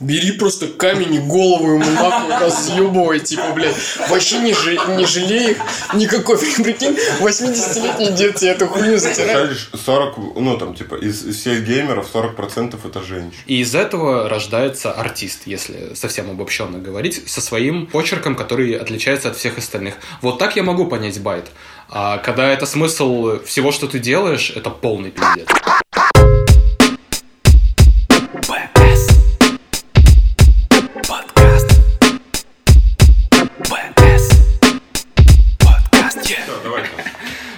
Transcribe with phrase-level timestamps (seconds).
[0.00, 3.76] бери просто камень и голову ему нахуй разъебывай, типа, блядь.
[4.08, 5.58] Вообще не, жи- не жалей их
[5.94, 6.38] никакой.
[6.62, 9.48] Прикинь, 80-летний дед тебе эту хуйню затирает.
[9.48, 13.42] Представляешь, 40, ну там типа из, из всех геймеров 40% это женщины.
[13.46, 19.36] И из этого рождается артист, если совсем обобщенно говорить, со своим почерком, который отличается от
[19.36, 19.94] всех остальных.
[20.20, 21.46] Вот так я могу понять байт.
[21.88, 25.46] А когда это смысл всего, что ты делаешь, это полный пиздец.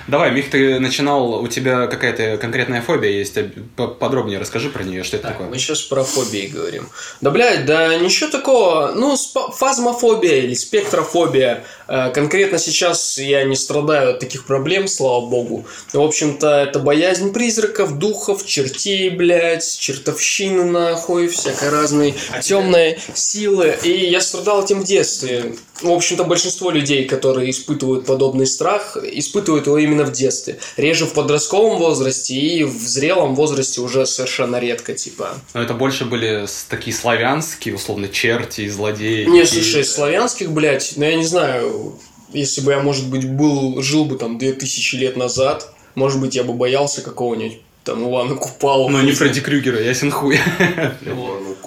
[0.08, 3.34] Давай, Мих, ты начинал, у тебя какая-то конкретная фобия есть,
[3.76, 5.48] П- подробнее расскажи про нее, что это Так, такое.
[5.50, 6.88] мы сейчас про фобии говорим.
[7.20, 8.92] Да, блядь, да ничего такого.
[8.94, 11.64] Ну, фазмофобия или спектрофобия.
[11.88, 15.66] Э, Конкретно сейчас я не страдаю от таких проблем, слава богу.
[15.92, 23.76] В общем-то, это боязнь призраков, духов, чертей, блядь, чертовщины, нахуй, всякой разной темной силы.
[23.82, 25.56] И я страдал этим в детстве.
[25.82, 30.58] В общем-то, большинство людей, которые испытывают подобный страх, испытывают его именно в детстве.
[30.76, 35.34] Реже в подростковом возрасте и в зрелом возрасте уже совершенно редко, типа.
[35.54, 39.24] Но это больше были такие славянские, условно, черти и злодеи.
[39.26, 41.98] Не, слушай, славянских, блядь, ну я не знаю,
[42.32, 46.44] если бы я, может быть, был, жил бы там 2000 лет назад, может быть, я
[46.44, 48.88] бы боялся какого-нибудь там Ивана Купала.
[48.88, 50.38] Ну, не Фредди Крюгера, ясен хуй.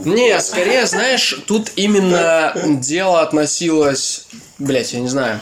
[0.06, 4.28] Не, скорее, знаешь, тут именно дело относилось,
[4.60, 5.40] блядь, я не знаю,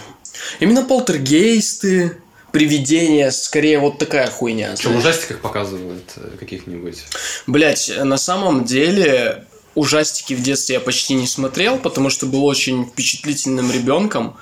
[0.59, 2.17] именно полтергейсты,
[2.52, 4.75] привидения, скорее вот такая хуйня.
[4.75, 7.03] Что, в ужастиках показывают э, каких-нибудь?
[7.45, 12.86] Блять, на самом деле ужастики в детстве я почти не смотрел, потому что был очень
[12.86, 14.38] впечатлительным ребенком.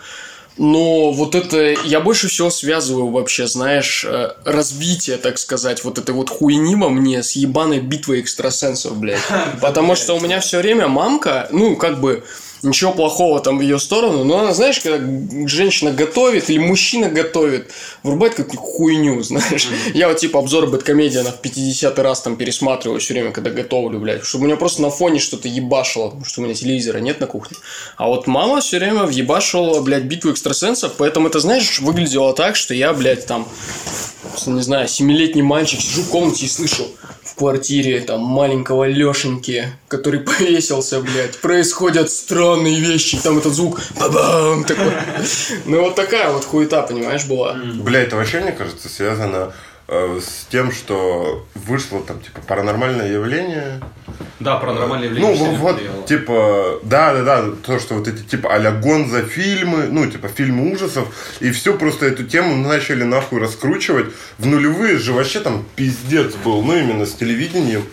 [0.57, 6.15] Но вот это я больше всего связываю вообще, знаешь, э, разбитие, так сказать, вот этой
[6.15, 9.19] вот хуйни во мне с ебаной битвой экстрасенсов, блядь.
[9.61, 12.23] Потому что у меня все время мамка, ну, как бы,
[12.65, 14.99] ничего плохого там в ее сторону, но она, знаешь, когда
[15.47, 17.71] женщина готовит или мужчина готовит,
[18.03, 19.67] врубает какую-то хуйню, знаешь.
[19.93, 24.23] Я вот типа обзор Бэткомедиана в 50 раз там пересматриваю все время, когда готовлю, блядь,
[24.25, 27.27] чтобы у меня просто на фоне что-то ебашило, потому что у меня телевизора нет на
[27.27, 27.57] кухне.
[27.97, 32.73] А вот мама все время въебашивала, блядь, битву экстрасенсов, поэтому это, знаешь, выглядело так, что
[32.73, 33.47] я, блядь, там,
[34.45, 36.87] не знаю, семилетний мальчик, сижу в комнате и слышу
[37.35, 41.37] в квартире там маленького Лешеньки, который повесился, блядь.
[41.41, 44.93] Происходят странные вещи, там этот звук бабам такой.
[45.65, 47.53] Ну вот такая вот хуета, понимаешь, была.
[47.55, 49.51] Бля, это вообще, мне кажется, связано
[49.87, 53.81] с тем, что вышло там, типа, паранормальное явление.
[54.39, 55.37] Да, паранормальные Ну, явления.
[55.37, 56.07] сильно вот, повлияло.
[56.07, 60.71] типа, да, да, да, то, что вот эти, типа, а-ля Гонза фильмы, ну, типа, фильмы
[60.71, 61.07] ужасов,
[61.39, 64.07] и все просто эту тему начали нахуй раскручивать.
[64.39, 67.83] В нулевые же вообще там пиздец был, ну, именно с телевидением.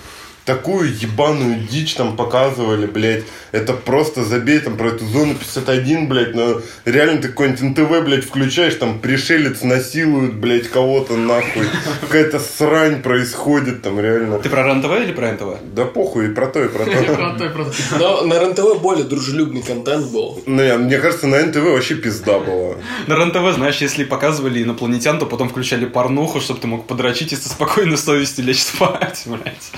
[0.45, 3.23] Такую ебаную дичь там показывали, блядь.
[3.53, 6.35] Это просто забей там про эту зону 51, блядь.
[6.35, 11.67] Но реально ты какой-нибудь НТВ, блядь, включаешь, там пришелец насилует, блядь, кого-то нахуй.
[12.01, 14.39] Какая-то срань происходит там реально.
[14.41, 15.45] Ты про РЕН-ТВ или про НТВ?
[15.75, 16.91] Да похуй, и про то, и про то.
[17.99, 20.43] Но на РНТВ более дружелюбный контент был.
[20.47, 22.75] Ну, я- мне кажется, на НТВ вообще пизда была.
[23.07, 27.37] На РЕН-ТВ, знаешь, если показывали инопланетян, то потом включали порнуху, чтобы ты мог подрочить и
[27.37, 29.71] со спокойной совестью лечь спать, блядь.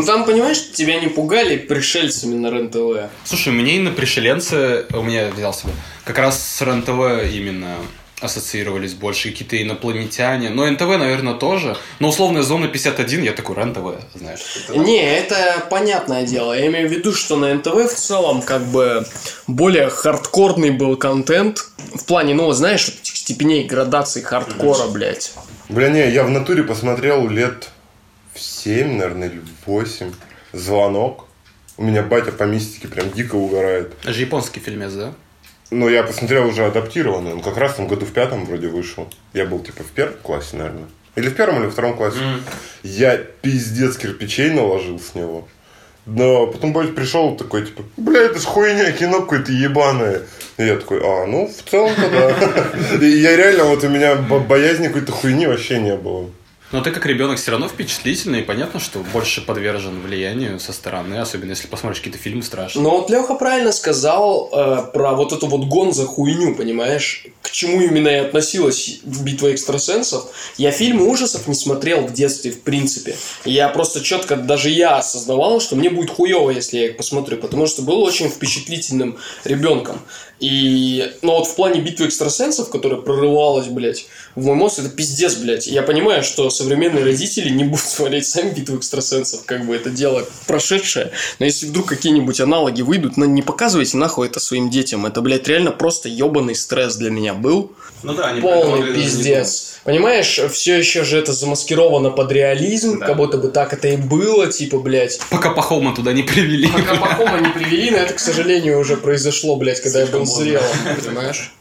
[0.00, 3.10] Ну там, понимаешь, тебя не пугали пришельцами на РНТВ.
[3.24, 5.72] Слушай, мне именно пришеленцы, у меня взял себе,
[6.04, 7.76] как раз с РЕН-ТВ именно
[8.22, 10.48] ассоциировались больше какие-то инопланетяне.
[10.48, 11.76] Но НТВ, наверное, тоже.
[11.98, 14.40] Но условная зона 51, я такой РЕН-ТВ, знаешь.
[14.70, 16.54] Не, это понятное дело.
[16.54, 19.04] Я имею в виду, что на НТВ в целом как бы
[19.46, 21.66] более хардкорный был контент.
[21.94, 25.32] В плане, ну, знаешь, вот этих степеней градации хардкора, блядь.
[25.68, 27.68] Бля, не, я в натуре посмотрел лет
[28.34, 30.12] в 7, наверное, или в 8.
[30.52, 31.26] Звонок.
[31.76, 33.94] У меня батя по мистике прям дико угорает.
[34.02, 35.12] Это же японский фильмец, да?
[35.70, 37.32] Но я посмотрел уже адаптированный.
[37.32, 39.08] Он как раз там году в пятом вроде вышел.
[39.32, 40.86] Я был типа в первом классе, наверное.
[41.16, 42.18] Или в первом, или в втором классе.
[42.82, 45.46] Я пиздец кирпичей наложил с него.
[46.06, 50.22] Но потом батя пришел такой, типа, бля, это ж хуйня, кино какое-то ебаное.
[50.56, 52.96] И я такой, а, ну, в целом-то да.
[53.06, 56.30] И я реально, вот у меня бо- боязни какой-то хуйни вообще не было.
[56.72, 61.16] Но ты как ребенок все равно впечатлительный, и понятно, что больше подвержен влиянию со стороны,
[61.16, 62.84] особенно если посмотришь какие-то фильмы страшные.
[62.84, 67.26] Но вот Леха правильно сказал э, про вот эту вот гонза хуйню, понимаешь?
[67.42, 70.26] К чему именно и относилась битва экстрасенсов?
[70.58, 73.16] Я фильмы ужасов не смотрел в детстве, в принципе.
[73.44, 77.66] Я просто четко, даже я осознавал, что мне будет хуево, если я их посмотрю, потому
[77.66, 80.00] что был очень впечатлительным ребенком.
[80.40, 85.34] И, ну вот в плане битвы экстрасенсов, которая прорывалась, блядь, в мой мозг, это пиздец,
[85.34, 85.66] блядь.
[85.66, 90.26] Я понимаю, что современные родители не будут смотреть сами битву экстрасенсов, как бы это дело
[90.46, 91.12] прошедшее.
[91.38, 95.04] Но если вдруг какие-нибудь аналоги выйдут, ну не показывайте нахуй это своим детям.
[95.04, 97.72] Это, блядь, реально просто ебаный стресс для меня был.
[98.02, 99.80] Ну да, они Полный пиздец.
[99.84, 103.06] Понимаешь, все еще же это замаскировано под реализм, Да.
[103.06, 105.18] как будто бы так это и было, типа, блядь.
[105.30, 106.68] Пока Пахома туда не привели.
[106.68, 110.44] Пока Пахома не привели, но это, к сожалению, уже произошло, блядь, когда я был Слишком
[110.44, 111.52] зрелым, понимаешь?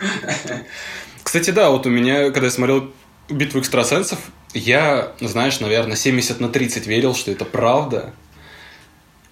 [1.22, 2.90] Кстати, да, вот у меня, когда я смотрел
[3.28, 4.18] «Битву экстрасенсов»,
[4.54, 8.12] я, знаешь, наверное, 70 на 30 верил, что это правда.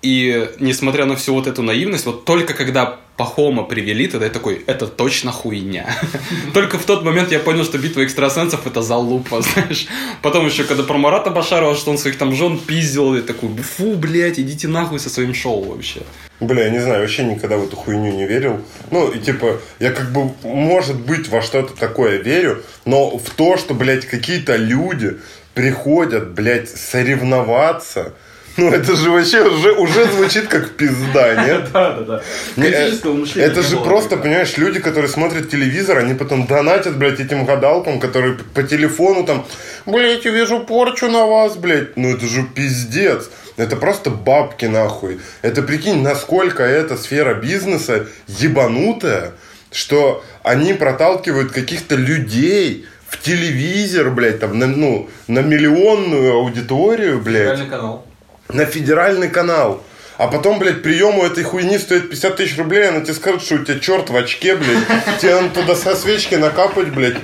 [0.06, 4.62] И несмотря на всю вот эту наивность, вот только когда Пахома привели, тогда я такой,
[4.68, 5.84] это точно хуйня.
[6.54, 9.88] Только в тот момент я понял, что битва экстрасенсов это залупа, знаешь.
[10.22, 13.96] Потом еще, когда про Марата Башарова, что он своих там жен пиздил, я такой, фу,
[13.96, 16.02] блядь, идите нахуй со своим шоу вообще.
[16.38, 18.60] Бля, я не знаю, вообще никогда в эту хуйню не верил.
[18.92, 23.56] Ну, и типа, я как бы, может быть, во что-то такое верю, но в то,
[23.56, 25.16] что, блядь, какие-то люди
[25.54, 28.12] приходят, блядь, соревноваться,
[28.60, 31.70] ну, это же вообще уже, уже звучит как пизда, нет?
[31.72, 32.22] Да, да, да.
[32.56, 32.90] Э,
[33.34, 38.38] Это же просто, понимаешь, люди, которые смотрят телевизор, они потом донатят, блядь, этим гадалкам, которые
[38.54, 39.44] по телефону там,
[39.84, 41.96] блядь, я вижу порчу на вас, блядь.
[41.96, 43.30] Ну это же пиздец.
[43.56, 45.20] Это просто бабки нахуй.
[45.42, 49.32] Это прикинь, насколько эта сфера бизнеса ебанутая,
[49.72, 57.68] что они проталкивают каких-то людей в телевизор, блядь, там, на, ну, на миллионную аудиторию, блядь
[57.68, 58.05] канал.
[58.48, 59.82] На федеральный канал.
[60.18, 63.64] А потом, блядь, приему этой хуйни стоит 50 тысяч рублей, она тебе скажет, что у
[63.64, 64.86] тебя черт в очке, блядь.
[65.20, 67.18] Тебе надо туда со свечки накапать, блядь.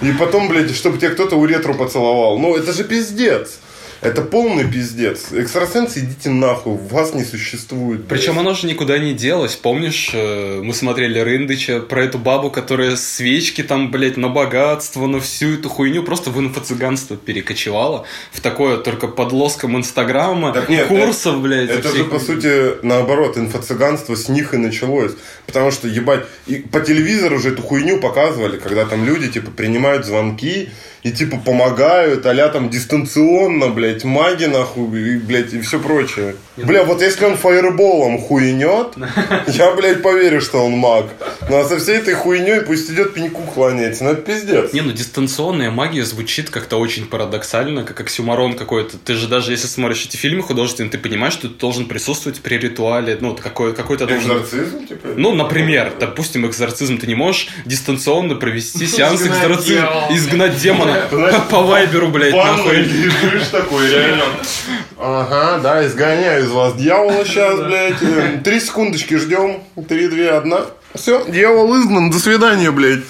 [0.00, 2.38] И потом, блядь, чтобы тебе кто-то уретру поцеловал.
[2.38, 3.58] Ну, это же пиздец.
[4.02, 5.32] Это полный пиздец.
[5.32, 8.00] Экстрасенсы, идите нахуй, вас не существует.
[8.00, 8.08] блядь.
[8.08, 9.56] Причем оно же никуда не делось.
[9.56, 15.20] Помнишь, э, мы смотрели Рындыча про эту бабу, которая свечки там, блядь, на богатство, на
[15.20, 18.04] всю эту хуйню просто в инфо-цыганство перекочевала.
[18.32, 21.70] В такое только под лоском Инстаграма, Так нет, курсов, блядь.
[21.70, 25.12] Это же, по сути, наоборот, инфо-цыганство с них и началось.
[25.46, 30.04] Потому что, ебать, и по телевизору уже эту хуйню показывали, когда там люди, типа, принимают
[30.04, 30.68] звонки
[31.02, 36.36] и, типа, помогают, а там дистанционно, блядь, маги, нахуй, и, блядь, и все прочее.
[36.56, 38.94] Бля, вот если он фаерболом хуйнет,
[39.48, 41.06] я, блядь, поверю, что он маг.
[41.48, 44.04] Ну, а со всей этой хуйней пусть идет пеньку кланяется.
[44.04, 44.72] Ну, это пиздец.
[44.72, 48.96] Не, ну дистанционная магия звучит как-то очень парадоксально, как оксюмарон какой-то.
[48.98, 52.56] Ты же даже если смотришь эти фильмы художественные, ты понимаешь, что ты должен присутствовать при
[52.56, 54.30] ритуале, ну, какой- какой-то должен...
[54.32, 55.08] Экзорцизм, типа?
[55.16, 61.02] Ну, например, допустим, экзорцизм ты не можешь дистанционно провести сеанс экзорцизма, изгнать демона
[61.50, 62.76] по вайберу, блядь, нахуй.
[62.78, 64.24] лежишь такой, реально.
[64.98, 68.02] Ага, да, изгоняю из вас дьявола сейчас, блядь.
[68.02, 69.62] Э, Три секундочки ждем.
[69.88, 70.66] Три, две, одна.
[70.94, 73.00] Все, дьявол изгнан, до свидания, блядь.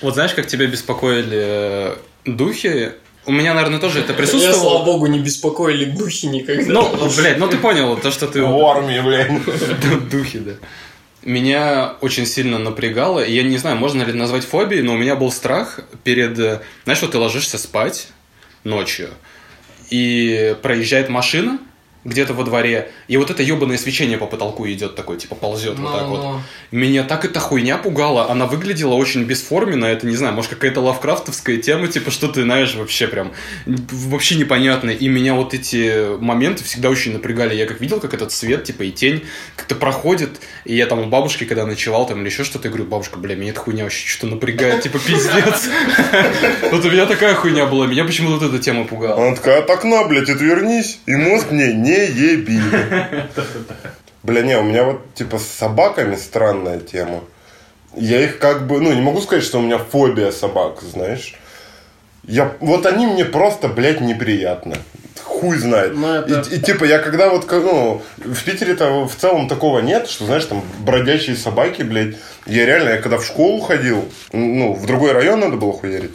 [0.00, 2.92] Вот знаешь, как тебя беспокоили э, духи?
[3.26, 4.84] У меня, наверное, тоже это Я, слава присутствовало.
[4.84, 6.72] богу, не беспокоили духи никогда.
[6.72, 8.42] Ну, блядь, ну ты понял, то, что ты...
[8.42, 9.30] В армии, блядь.
[10.10, 10.52] Духи, да.
[11.22, 15.30] Меня очень сильно напрягало, я не знаю, можно ли назвать фобией, но у меня был
[15.30, 16.38] страх перед...
[16.38, 18.08] э, Знаешь, вот ты ложишься спать
[18.64, 19.10] ночью,
[19.90, 21.58] и проезжает машина
[22.04, 25.92] где-то во дворе, и вот это ебаное свечение по потолку идет такой, типа ползет вот
[25.92, 26.40] так вот.
[26.70, 28.30] Меня так эта хуйня пугала.
[28.30, 29.84] Она выглядела очень бесформенно.
[29.84, 33.32] Это, не знаю, может, какая-то лавкрафтовская тема, типа, что ты знаешь, вообще прям
[33.66, 34.90] вообще непонятно.
[34.90, 37.54] И меня вот эти моменты всегда очень напрягали.
[37.54, 39.24] Я как видел, как этот свет, типа, и тень
[39.56, 40.40] как-то проходит.
[40.64, 43.34] И я там у бабушки, когда ночевал там или еще что-то, я говорю, бабушка, бля,
[43.34, 45.68] меня эта хуйня вообще что-то напрягает, типа, пиздец.
[46.70, 47.86] Вот у меня такая хуйня была.
[47.86, 49.26] Меня почему-то вот эта тема пугала.
[49.26, 52.60] Она такая, от окна, блядь, отвернись, и мозг мне не еби.
[54.22, 57.20] Бля, не, у меня вот, типа, с собаками странная тема.
[57.96, 61.34] Я их как бы, ну, не могу сказать, что у меня фобия собак, знаешь.
[62.24, 64.76] Я, вот они мне просто, блядь, неприятны.
[65.24, 65.94] Хуй знает.
[65.94, 70.06] Ну, это- и, и, типа, я когда вот, ну, в Питере-то в целом такого нет,
[70.08, 72.16] что, знаешь, там бродячие собаки, блядь.
[72.46, 76.12] Я реально, я когда в школу ходил, ну, в другой район надо было хуярить.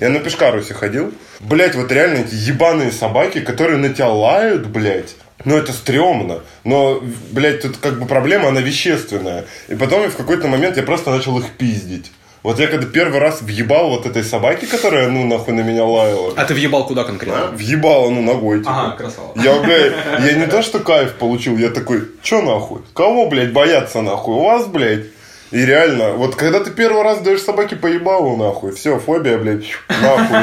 [0.00, 1.12] Я на Пешкарусе ходил.
[1.40, 5.14] Блядь, вот реально эти ебаные собаки, которые на тебя лают, блядь.
[5.44, 6.40] Ну, это стрёмно.
[6.64, 9.44] Но, блядь, тут как бы проблема, она вещественная.
[9.68, 12.10] И потом в какой-то момент я просто начал их пиздить.
[12.42, 16.32] Вот я когда первый раз въебал вот этой собаке, которая, ну, нахуй на меня лаяла.
[16.36, 17.48] А ты въебал куда конкретно?
[17.52, 18.70] Въебала, ну, ногой, типа.
[18.70, 19.32] Ага, красава.
[19.36, 22.80] Я, блядь, я не то, что кайф получил, я такой, чё нахуй?
[22.94, 24.34] Кого, блядь, бояться нахуй?
[24.34, 25.06] У вас, блядь?
[25.50, 30.38] И реально, вот когда ты первый раз даешь собаке поебалу, нахуй, все, фобия, блядь, нахуй.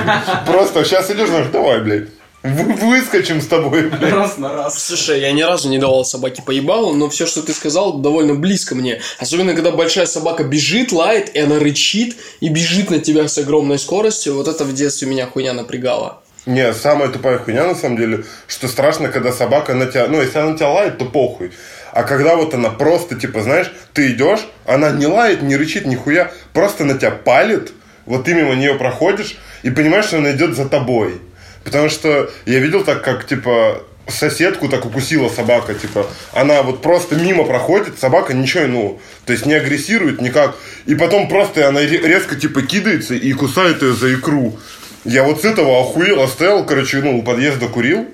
[0.48, 2.08] Просто сейчас идешь, знаешь, давай, блядь,
[2.42, 4.12] вы- выскочим с тобой, блядь.
[4.14, 4.84] Раз на раз.
[4.84, 8.74] Слушай, я ни разу не давал собаке поебалу, но все, что ты сказал, довольно близко
[8.74, 9.00] мне.
[9.20, 13.78] Особенно, когда большая собака бежит, лает, и она рычит, и бежит на тебя с огромной
[13.78, 14.36] скоростью.
[14.36, 16.22] Вот это в детстве меня хуйня напрягала.
[16.46, 20.08] Не, самая тупая хуйня, на самом деле, что страшно, когда собака на тебя...
[20.08, 21.52] Ну, если она на тебя лает, то похуй.
[21.96, 26.30] А когда вот она просто, типа, знаешь, ты идешь, она не лает, не рычит, нихуя,
[26.52, 27.72] просто на тебя палит,
[28.06, 31.22] вот ты мимо нее проходишь, и понимаешь, что она идет за тобой.
[31.64, 37.16] Потому что я видел так, как, типа, соседку так укусила собака, типа, она вот просто
[37.16, 40.54] мимо проходит, собака ничего, ну, то есть не агрессирует никак,
[40.86, 44.60] и потом просто она резко, типа, кидается и кусает ее за икру.
[45.06, 48.06] Я вот с этого охуел, стоял, короче, ну, у подъезда курил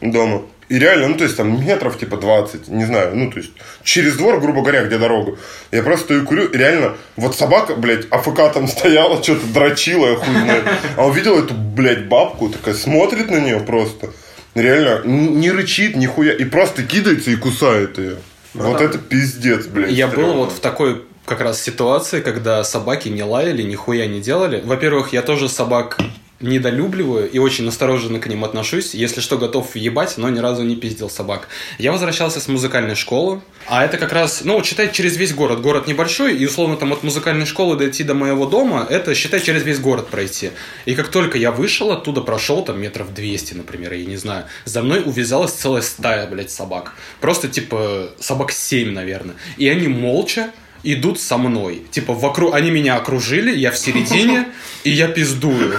[0.00, 3.52] дома, и реально, ну, то есть, там, метров, типа, 20, не знаю, ну, то есть,
[3.84, 5.38] через двор, грубо говоря, где дорога.
[5.70, 10.16] Я просто стою курю, и реально, вот собака, блядь, АФК там стояла, что-то дрочила, я
[10.16, 10.64] хуй знает.
[10.96, 14.10] А увидел эту, блядь, бабку, такая смотрит на нее просто.
[14.54, 18.16] Реально, не рычит, нихуя, и просто кидается и кусает ее.
[18.54, 19.92] Ну, вот это пиздец, блядь.
[19.92, 24.62] Я был вот в такой как раз ситуации, когда собаки не лаяли, нихуя не делали.
[24.64, 25.98] Во-первых, я тоже собак
[26.40, 28.94] недолюбливаю и очень настороженно к ним отношусь.
[28.94, 31.48] Если что, готов ебать, но ни разу не пиздил собак.
[31.78, 35.60] Я возвращался с музыкальной школы, а это как раз, ну, считай, через весь город.
[35.60, 39.62] Город небольшой, и условно там от музыкальной школы дойти до моего дома, это, считай, через
[39.62, 40.50] весь город пройти.
[40.84, 44.82] И как только я вышел оттуда, прошел там метров 200, например, я не знаю, за
[44.82, 46.94] мной увязалась целая стая, блядь, собак.
[47.20, 49.36] Просто, типа, собак 7, наверное.
[49.56, 50.50] И они молча
[50.82, 51.82] идут со мной.
[51.90, 54.46] Типа, вокруг, они меня окружили, я в середине,
[54.84, 55.74] и я пиздую.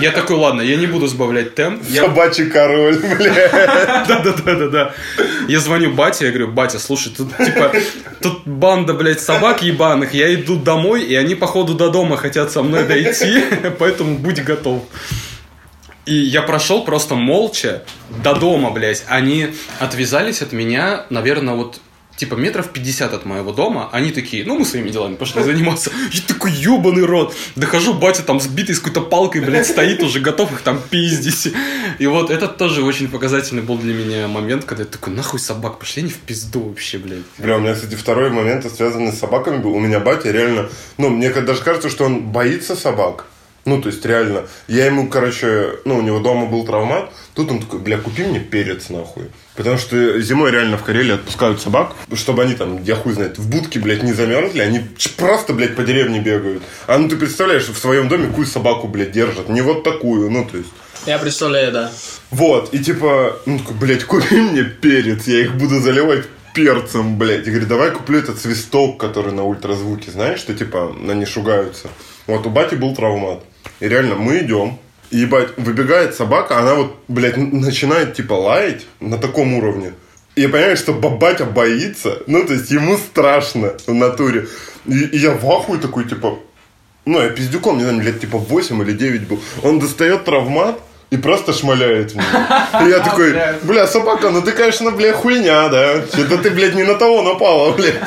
[0.00, 1.82] Я такой, ладно, я не буду сбавлять темп.
[1.88, 3.50] Собачий король, блядь.
[4.08, 4.94] Да-да-да-да-да.
[5.48, 7.72] Я звоню бате, я говорю, батя, слушай, тут типа,
[8.20, 12.62] тут банда, блядь, собак ебаных, я иду домой, и они, походу, до дома хотят со
[12.62, 13.42] мной дойти,
[13.78, 14.82] поэтому будь готов.
[16.04, 17.82] И я прошел просто молча
[18.22, 19.04] до дома, блядь.
[19.08, 19.48] Они
[19.80, 21.80] отвязались от меня, наверное, вот
[22.16, 25.90] типа метров 50 от моего дома, они такие, ну, мы своими делами пошли заниматься.
[26.12, 27.34] Я такой, ебаный рот.
[27.54, 31.52] Дохожу, батя там сбитый с какой-то палкой, блядь, стоит уже, готов их там пиздить.
[31.98, 35.78] И вот этот тоже очень показательный был для меня момент, когда я такой, нахуй собак,
[35.78, 37.22] пошли они в пизду вообще, блядь.
[37.38, 39.74] Бля, у меня, кстати, второй момент, связанный с собаками был.
[39.74, 40.68] У меня батя реально,
[40.98, 43.26] ну, мне даже кажется, что он боится собак.
[43.66, 47.60] Ну, то есть, реально, я ему, короче, ну, у него дома был травмат, тут он
[47.60, 49.24] такой, бля, купи мне перец, нахуй.
[49.56, 53.50] Потому что зимой реально в Карелии отпускают собак, чтобы они там, я хуй знает, в
[53.50, 54.82] будке, блядь, не замерзли, они
[55.16, 56.62] просто, блядь, по деревне бегают.
[56.86, 60.44] А ну ты представляешь, в своем доме какую собаку, блядь, держат, не вот такую, ну,
[60.44, 60.70] то есть...
[61.04, 61.92] Я представляю, да.
[62.30, 67.46] Вот, и типа, ну, такой, блядь, купи мне перец, я их буду заливать перцем, блядь.
[67.46, 71.88] И говорит, давай куплю этот свисток, который на ультразвуке, знаешь, что типа они шугаются.
[72.26, 73.42] Вот у бати был травмат.
[73.80, 74.78] И реально, мы идем,
[75.10, 79.92] и, ебать, выбегает собака, она вот, блядь, начинает, типа, лаять на таком уровне.
[80.34, 84.48] И я понимаю, что батя боится, ну, то есть, ему страшно в натуре.
[84.86, 86.38] И, и я в ахуе такой, типа,
[87.04, 89.40] ну, я пиздюком, не знаю, лет, типа, 8 или 9 был.
[89.62, 90.80] Он достает травмат,
[91.10, 92.68] и просто шмаляет меня.
[92.84, 95.92] И я такой, бля, собака, ну ты, конечно, бля, хуйня, да?
[95.92, 98.00] Это ты, блядь, не на того напала, блядь.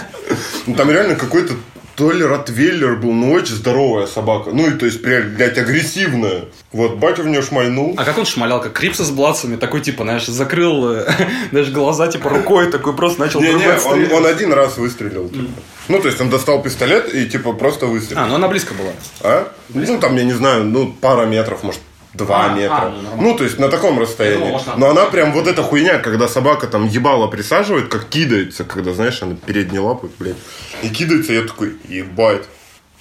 [0.67, 1.53] Ну, там реально какой-то
[1.99, 4.51] то ли Ротвейлер был, но очень здоровая собака.
[4.53, 6.45] Ну, и то есть, блядь, агрессивная.
[6.71, 7.93] Вот, батя в нее шмальнул.
[7.97, 8.61] А как он шмалял?
[8.61, 9.57] Как Крипса с бладцами?
[9.57, 11.11] Такой, типа, знаешь, закрыл, э,
[11.51, 15.27] знаешь, глаза, типа, рукой такой просто начал не, не, он, он один раз выстрелил.
[15.27, 15.41] Типа.
[15.41, 15.49] Mm.
[15.89, 18.21] Ну, то есть, он достал пистолет и, типа, просто выстрелил.
[18.21, 18.91] А, ну она близко была.
[19.19, 19.51] А?
[19.67, 19.95] Близко?
[19.95, 21.81] Ну, там, я не знаю, ну, пара метров, может,
[22.13, 22.75] 2 а, метра.
[22.75, 24.49] А, ну, ну, то есть на таком расстоянии.
[24.49, 28.93] Думал, Но она прям вот эта хуйня, когда собака там ебало присаживает, как кидается, когда,
[28.93, 30.37] знаешь, она передние лапы, блядь,
[30.81, 32.45] и кидается, я такой, ебать.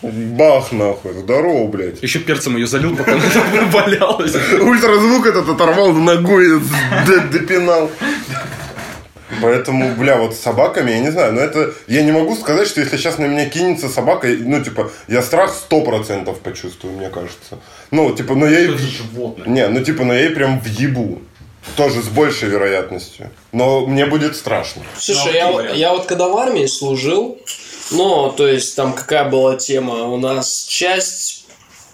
[0.00, 2.03] Бах, нахуй, здорово, блядь.
[2.03, 3.23] Еще перцем ее залил, пока она
[3.73, 4.35] валялась.
[4.61, 6.61] Ультразвук этот оторвал ногой,
[7.33, 7.91] допинал.
[9.42, 11.75] Поэтому, бля, вот с собаками, я не знаю, но это...
[11.87, 15.54] Я не могу сказать, что если сейчас на меня кинется собака, ну, типа, я страх
[15.54, 17.59] сто процентов почувствую, мне кажется.
[17.90, 18.61] Ну, типа, но я...
[18.61, 19.49] Это животное.
[19.49, 21.23] Не, ну, типа, но я ей прям въебу.
[21.76, 23.30] Тоже с большей вероятностью.
[23.52, 24.83] Но мне будет страшно.
[24.97, 27.38] Слушай, я, я вот когда в армии служил,
[27.90, 30.04] ну, то есть там какая была тема?
[30.04, 31.47] У нас часть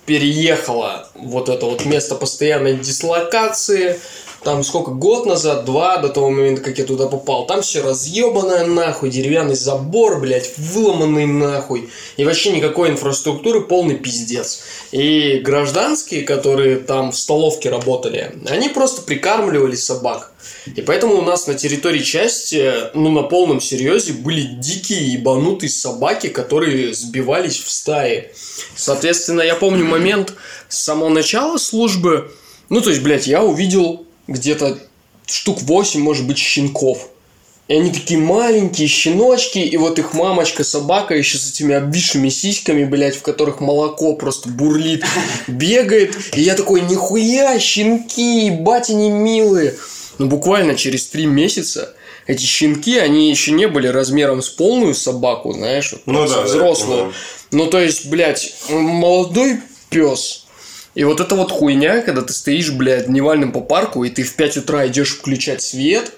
[0.07, 3.99] переехала вот это вот место постоянной дислокации,
[4.45, 8.67] там сколько, год назад, два, до того момента, как я туда попал, там все разъебанное
[8.67, 14.63] нахуй, деревянный забор, блядь, выломанный нахуй, и вообще никакой инфраструктуры, полный пиздец.
[14.93, 20.33] И гражданские, которые там в столовке работали, они просто прикармливали собак.
[20.67, 26.29] И поэтому у нас на территории части, ну, на полном серьезе, были дикие ебанутые собаки,
[26.29, 28.31] которые сбивались в стаи.
[28.77, 30.35] Соответственно, я помню момент
[30.69, 32.31] с самого начала службы,
[32.69, 34.79] ну, то есть, блядь, я увидел где-то
[35.27, 37.09] штук 8, может быть, щенков.
[37.67, 42.85] И они такие маленькие щеночки, и вот их мамочка, собака еще с этими обвисшими сиськами,
[42.85, 45.03] блядь, в которых молоко просто бурлит,
[45.49, 46.15] бегает.
[46.37, 49.77] И я такой, нихуя, щенки, ебать они милые.
[50.19, 51.95] Но буквально через три месяца
[52.27, 56.43] эти щенки, они еще не были размером с полную собаку, знаешь, вот Ну да, да,
[56.43, 56.97] взрослую.
[56.97, 57.15] понимаю.
[57.51, 60.44] ну, то есть, блядь, молодой пес.
[60.95, 64.35] И вот эта вот хуйня, когда ты стоишь, блядь, дневальным по парку, и ты в
[64.35, 66.13] 5 утра идешь включать свет,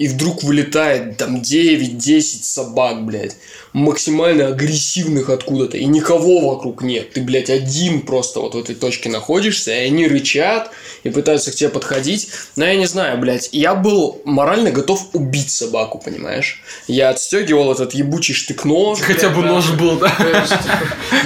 [0.00, 3.36] и вдруг вылетает там 9-10 собак, блядь,
[3.74, 7.12] максимально агрессивных откуда-то, и никого вокруг нет.
[7.12, 10.70] Ты, блядь, один просто вот в этой точке находишься, и они рычат,
[11.02, 12.30] и пытаются к тебе подходить.
[12.56, 16.62] Но я не знаю, блядь, я был морально готов убить собаку, понимаешь?
[16.88, 19.00] Я отстегивал этот ебучий штык-нож.
[19.00, 19.48] Хотя блядь, бы да.
[19.48, 20.16] нож был, да?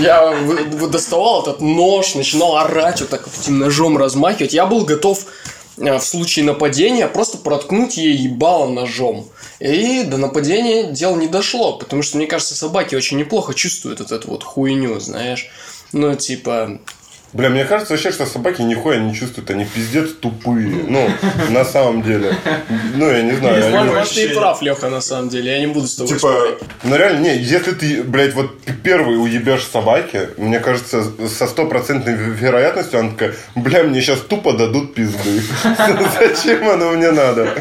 [0.00, 0.36] Я
[0.90, 4.52] доставал этот нож, начинал орать, вот так этим ножом размахивать.
[4.52, 5.26] Я был готов
[5.76, 9.28] в случае нападения просто проткнуть ей ебало ножом.
[9.60, 14.12] И до нападения дело не дошло, потому что, мне кажется, собаки очень неплохо чувствуют вот
[14.12, 15.50] эту вот хуйню, знаешь.
[15.92, 16.80] Ну, типа,
[17.34, 20.68] Бля, мне кажется вообще, что собаки нихуя не чувствуют, они пиздец тупые.
[20.88, 21.10] Ну,
[21.50, 22.32] на самом деле.
[22.94, 23.66] Ну, я не знаю.
[23.76, 25.50] они- может, ты и прав, Леха, на самом деле.
[25.52, 26.58] Я не буду с тобой Типа, спорить.
[26.84, 33.00] ну реально, не, если ты, блядь, вот первый уебешь собаки, мне кажется, со стопроцентной вероятностью
[33.00, 35.42] она такая, бля, мне сейчас тупо дадут пизды.
[36.20, 37.54] Зачем оно мне надо?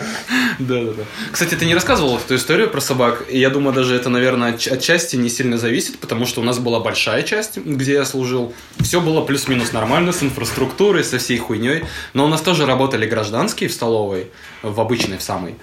[0.60, 1.04] Да, да, да.
[1.32, 4.72] Кстати, ты не рассказывал эту историю про собак, и я думаю, даже это, наверное, отч-
[4.72, 8.54] отчасти не сильно зависит, потому что у нас была большая часть, где я служил.
[8.80, 11.84] Все было плюс-минус нормально, с инфраструктурой, со всей хуйней.
[12.14, 15.56] Но у нас тоже работали гражданские в столовой, в обычной, в самой.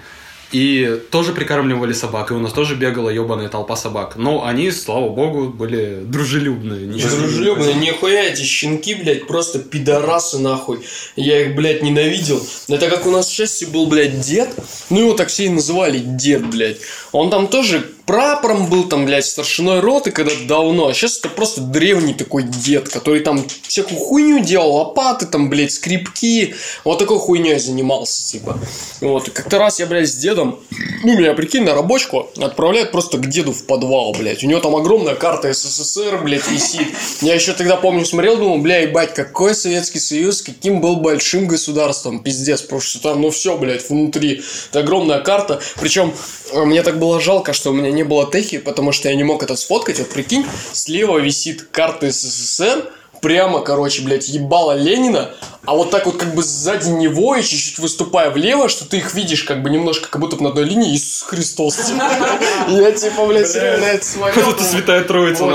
[0.51, 4.17] И тоже прикармливали собак, и у нас тоже бегала ебаная толпа собак.
[4.17, 6.87] Но они, слава богу, были дружелюбные.
[6.87, 10.81] не Дружелюбные, нихуя эти щенки, блядь, просто пидорасы нахуй.
[11.15, 12.45] Я их, блядь, ненавидел.
[12.67, 14.49] Это как у нас в шести был, блядь, дед.
[14.89, 16.79] Ну, его так все и называли дед, блядь.
[17.13, 20.89] Он там тоже прапором был, там, блядь, старшиной роты когда-то давно.
[20.89, 25.71] А сейчас это просто древний такой дед, который там всякую хуйню делал, лопаты там, блядь,
[25.71, 26.53] скрипки.
[26.83, 28.59] Вот такой хуйней занимался, типа.
[28.99, 30.59] Вот, как-то раз я, блядь, с дедом,
[31.05, 34.43] ну, меня, прикинь, на рабочку отправляют просто к деду в подвал, блядь.
[34.43, 36.87] У него там огромная карта СССР, блядь, висит.
[37.21, 42.19] Я еще тогда, помню, смотрел, думал, бля, ебать, какой Советский Союз, каким был большим государством,
[42.21, 44.43] пиздец, потому что там, ну, все, блядь, внутри.
[44.69, 45.61] Это огромная карта.
[45.79, 46.13] Причем,
[46.51, 49.23] э, мне так было жалко, что у меня не было техи, потому что я не
[49.23, 49.99] мог это сфоткать.
[49.99, 55.33] Вот прикинь, слева висит карта СССР, прямо, короче, блядь, ебало Ленина,
[55.65, 59.13] а вот так вот как бы сзади него и чуть-чуть выступая влево, что ты их
[59.13, 61.91] видишь как бы немножко как будто на одной линии Иисус Христос.
[62.67, 64.49] Я типа, блядь, реально это смотрел.
[64.51, 65.45] Это святая троица,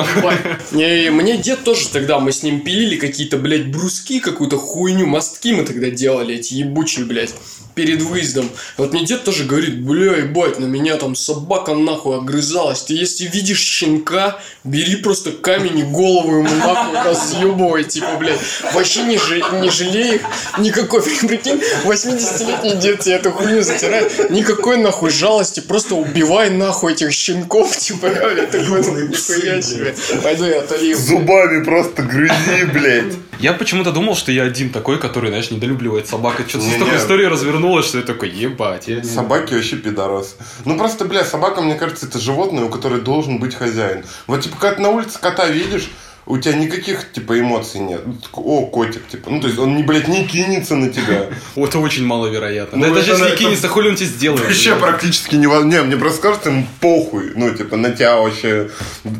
[0.70, 5.64] мне дед тоже тогда, мы с ним пилили какие-то, блядь, бруски, какую-то хуйню, мостки мы
[5.64, 7.34] тогда делали, эти ебучие, блядь,
[7.74, 8.48] перед выездом.
[8.76, 12.82] Вот мне дед тоже говорит, бля, ебать, на меня там собака нахуй огрызалась.
[12.82, 18.40] Ты если видишь щенка, бери просто камень и голову ему нахуй разъебывай, типа, блядь.
[18.72, 20.22] Вообще не, жи- не жалей их
[20.58, 24.30] никакой, прикинь, 80-летний дед тебе эту хуйню затирает.
[24.30, 29.94] Никакой нахуй жалости, просто убивай нахуй этих щенков, типа, я такой, ну, нихуя себе.
[30.22, 30.96] Пойду я отолью.
[30.96, 33.14] Зубами просто грызи, блядь.
[33.38, 36.40] Я почему-то думал, что я один такой, который, знаешь, недолюбливает собак.
[36.40, 38.88] И что-то столько историй развернулось, что я такой, ебать.
[38.88, 40.36] я Собаки вообще пидорасы.
[40.64, 44.04] Ну просто, бля, собака, мне кажется, это животное, у которой должен быть хозяин.
[44.26, 45.90] Вот типа, когда ты на улице кота видишь,
[46.26, 48.02] у тебя никаких, типа, эмоций нет.
[48.04, 49.30] Ну, О, котик, типа.
[49.30, 51.26] Ну, то есть он, не, блядь, не кинется на тебя.
[51.56, 52.78] Это очень маловероятно.
[52.78, 54.44] Ну, да даже если это- кинется, хули он тебе сделает?
[54.44, 57.32] Вообще практически не Не, мне просто кажется, ему похуй.
[57.36, 58.70] Ну, типа, на тебя вообще.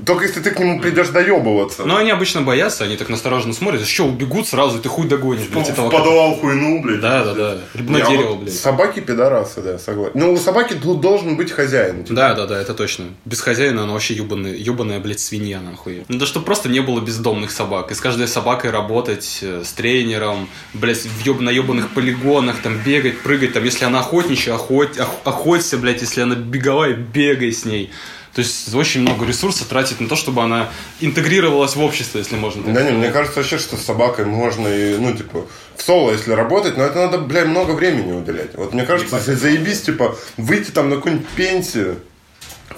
[0.05, 1.85] Только если ты к нему придешь доебываться.
[1.85, 3.87] Но они обычно боятся, они так настороженно смотрят.
[3.87, 6.03] Что, убегут сразу, и ты хуй догонишь, блядь, этого кота.
[6.03, 7.01] подвал хуйну, блядь.
[7.01, 7.59] Да, да, да.
[7.75, 8.55] На Не, а дерево, блядь.
[8.55, 10.13] Собаки пидорасы, да, согласен.
[10.15, 12.03] Ну, у собаки должен быть хозяин.
[12.05, 12.15] типа.
[12.15, 13.07] Да, да, да, это точно.
[13.25, 16.05] Без хозяина она вообще ебаная, ебаная, блядь, свинья, нахуй.
[16.09, 17.91] Ну да чтобы просто не было бездомных собак.
[17.91, 21.41] И с каждой собакой работать, э, с тренером, блядь, в еб...
[21.41, 24.99] на ебаных полигонах, там, бегать, прыгать, там, если она охотничья, охоть...
[24.99, 27.91] ох- охоться, блядь, если она беговая, бегай с ней.
[28.37, 30.69] То есть очень много ресурсов тратить на то, чтобы она
[31.01, 34.99] интегрировалась в общество, если можно Да не, мне кажется вообще, что с собакой можно и,
[34.99, 38.55] ну, типа, в соло, если работать, но это надо, бля, много времени уделять.
[38.55, 41.97] Вот мне кажется, если заебись, типа, выйти там на какую-нибудь пенсию,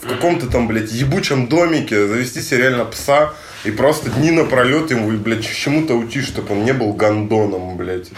[0.01, 5.11] в каком-то там, блядь, ебучем домике, завести себе реально пса и просто дни напролет ему,
[5.11, 8.09] блядь, чему-то учить, чтобы он не был гондоном, блядь.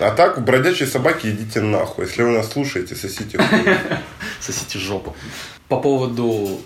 [0.00, 2.06] А так, бродячие собаки, идите нахуй.
[2.06, 3.76] Если вы нас слушаете, сосите хуй.
[4.40, 5.14] Сосите жопу.
[5.68, 6.60] По поводу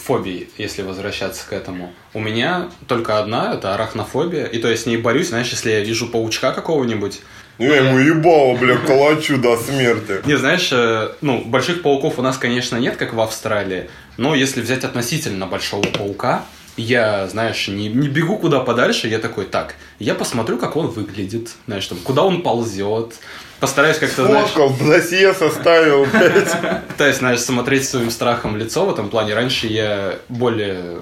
[0.00, 1.92] фобий, если возвращаться к этому.
[2.14, 4.46] У меня только одна, это арахнофобия.
[4.46, 7.20] И то я с ней борюсь, знаешь, если я вижу паучка какого-нибудь,
[7.58, 10.26] Я ему ебало, бля, калачу до смерти.
[10.26, 14.62] Не, знаешь, э, ну, больших пауков у нас, конечно, нет, как в Австралии, но если
[14.62, 16.46] взять относительно большого паука,
[16.80, 21.50] я, знаешь, не, не бегу куда подальше, я такой, так, я посмотрю, как он выглядит,
[21.66, 23.14] знаешь, там, куда он ползет,
[23.60, 29.34] постараюсь как-то, знаешь, Фоткал, досье составил, пытаюсь, знаешь, смотреть своим страхом лицо в этом плане.
[29.34, 31.00] Раньше я более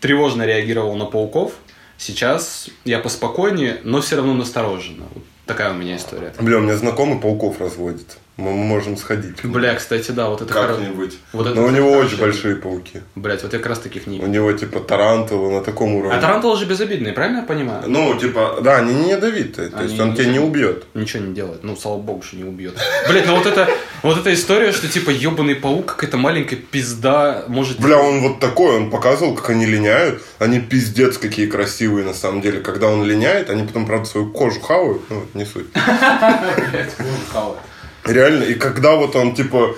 [0.00, 1.52] тревожно реагировал на пауков,
[1.96, 5.06] сейчас я поспокойнее, но все равно настороженно.
[5.14, 6.34] Вот такая у меня история.
[6.40, 8.18] Бля, у меня знакомый пауков разводит.
[8.36, 9.44] Мы можем сходить.
[9.44, 11.16] Бля, кстати, да, вот это хоро- Как-нибудь.
[11.32, 13.00] Вот это Но у него хорошая очень большие пауки.
[13.14, 16.16] Блять, вот я как раз таких не У него типа тарантулы на таком уровне.
[16.16, 17.84] А тарантулы же безобидные, правильно я понимаю?
[17.86, 19.68] Ну, типа, да, они не ядовитые.
[19.68, 20.84] То есть он тебя не убьет.
[20.94, 21.62] Ничего не делает.
[21.62, 22.74] Ну, слава богу, что не убьет.
[23.08, 23.68] Блять, ну вот это,
[24.02, 27.78] вот эта история, что типа ебаный паук, какая-то маленькая пизда может...
[27.78, 30.20] Бля, он вот такой, он показывал, как они линяют.
[30.40, 32.58] Они пиздец какие красивые на самом деле.
[32.58, 35.02] Когда он линяет, они потом, правда, свою кожу хавают.
[35.08, 35.66] Ну, не суть.
[35.72, 36.94] Блядь,
[37.32, 37.58] хавает.
[38.04, 39.74] Реально, и когда вот он, типа,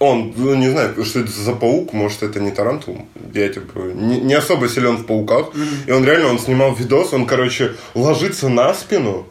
[0.00, 3.06] он, ну, не знаю, что это за паук, может, это не тарантул.
[3.34, 5.50] Я, типа, не, не особо силен в пауках.
[5.86, 9.26] И он реально, он снимал видос, он, короче, ложится на спину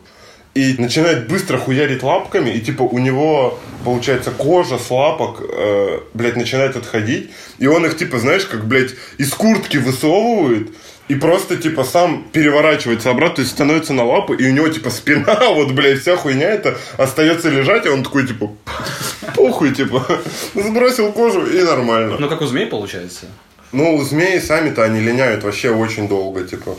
[0.56, 6.36] и начинает быстро хуярить лапками, и, типа, у него, получается, кожа с лапок, э, блядь,
[6.36, 10.70] начинает отходить, и он их, типа, знаешь, как, блядь, из куртки высовывает,
[11.10, 14.92] и просто, типа, сам переворачивается обратно, то есть становится на лапы, и у него, типа,
[14.92, 18.52] спина, вот, блядь, вся хуйня это остается лежать, и он такой, типа,
[19.36, 20.06] похуй, типа,
[20.54, 22.18] сбросил кожу, и нормально.
[22.20, 23.26] Ну, как у змей получается.
[23.72, 26.76] Ну, змеи сами-то, они линяют вообще очень долго, типа.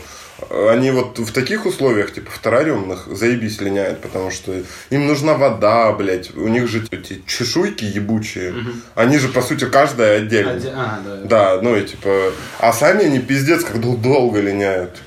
[0.49, 4.53] Они вот в таких условиях, типа в террариумных, заебись линяют, потому что
[4.89, 6.35] им нужна вода, блядь.
[6.35, 8.53] У них же эти чешуйки ебучие.
[8.95, 10.51] Они же, по сути, каждая отдельно.
[10.75, 11.15] А, да.
[11.55, 12.31] Да, ну и типа...
[12.59, 14.97] А сами они пиздец как дол- долго линяют.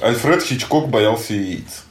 [0.00, 1.84] Альфред Хичкок боялся яиц.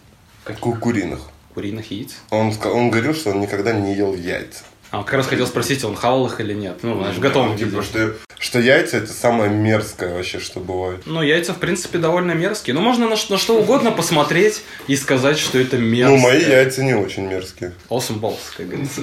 [0.59, 1.19] Ку- Куриных.
[1.53, 2.11] Куриных яиц.
[2.31, 4.63] Он, он говорил, что он никогда не ел яйца.
[4.95, 6.77] А, как раз хотел спросить, он хавал их или нет.
[6.83, 7.65] Ну, знаешь, в готовом виде.
[7.65, 11.01] Типа, что, что яйца это самое мерзкое вообще, что бывает.
[11.07, 12.75] Ну, яйца, в принципе, довольно мерзкие.
[12.75, 16.15] Ну, можно на, на что угодно посмотреть и сказать, что это мерзко.
[16.15, 17.71] Ну, мои яйца не очень мерзкие.
[17.89, 19.01] Awesome balls, как говорится.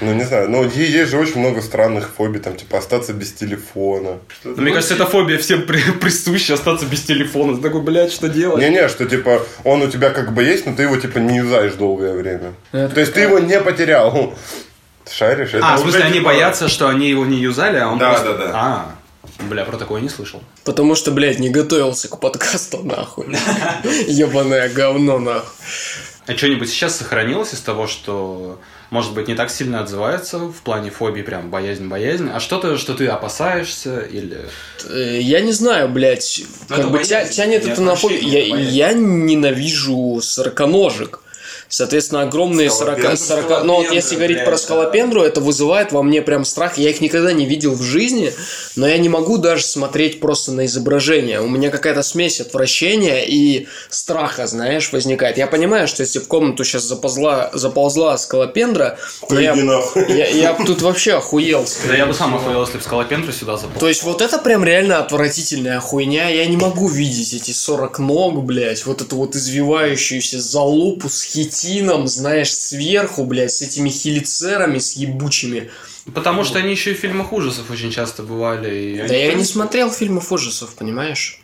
[0.00, 0.48] Ну, не знаю.
[0.48, 4.18] Ну, е- есть же очень много странных фобий, там, типа, остаться без телефона.
[4.44, 7.56] Но мне кажется, эта фобия всем при- присуща, остаться без телефона.
[7.56, 8.60] Ты такой, блядь, что делать?
[8.62, 11.74] Не-не, что, типа, он у тебя как бы есть, но ты его, типа, не юзаешь
[11.74, 12.52] долгое время.
[12.70, 14.34] То есть, ты его не потерял.
[15.10, 15.54] Шаришь?
[15.54, 18.10] Это А, в смысле, они типа, боятся, что они его не юзали, а он Да,
[18.12, 18.34] просто...
[18.38, 18.52] да, да.
[18.54, 18.94] А,
[19.44, 20.42] бля, про такое не слышал.
[20.64, 23.26] Потому что, блядь, не готовился к подкасту, нахуй.
[24.06, 25.50] Ебаное говно, нахуй.
[26.28, 30.90] А что-нибудь сейчас сохранилось из того, что, может быть, не так сильно отзывается в плане
[30.90, 34.38] фобии, прям боязнь-боязнь, а что-то, что ты опасаешься или...
[34.88, 38.22] Э, Я не знаю, блядь, Ну, как бы боязнь, тя- тянет не это на фобию.
[38.22, 41.21] Я, я ненавижу сороконожек.
[41.72, 43.48] Соответственно, огромные 40, Скалопендру.
[43.48, 43.64] 40...
[43.64, 46.76] Ну, вот если говорить про скалопендру, это вызывает во мне прям страх.
[46.76, 48.34] Я их никогда не видел в жизни,
[48.76, 51.40] но я не могу даже смотреть просто на изображение.
[51.40, 55.38] У меня какая-то смесь отвращения и страха, знаешь, возникает.
[55.38, 58.98] Я понимаю, что если в комнату сейчас заползла, заползла скалопендра,
[59.30, 59.54] я,
[60.08, 61.64] я, я тут вообще охуел.
[61.88, 63.80] Да я бы сам охуел, если бы скалопендру сюда запал.
[63.80, 66.28] То есть вот это прям реально отвратительная хуйня.
[66.28, 68.84] Я не могу видеть эти 40 ног, блядь.
[68.84, 71.61] Вот эту вот извивающуюся залупу с хитином,
[72.08, 75.70] знаешь, сверху, блядь, с этими хелицерами, с ебучими.
[76.14, 78.74] Потому что они еще и в фильмах ужасов очень часто бывали.
[78.74, 81.40] и Да они, я не смотрел фильмов ужасов, понимаешь?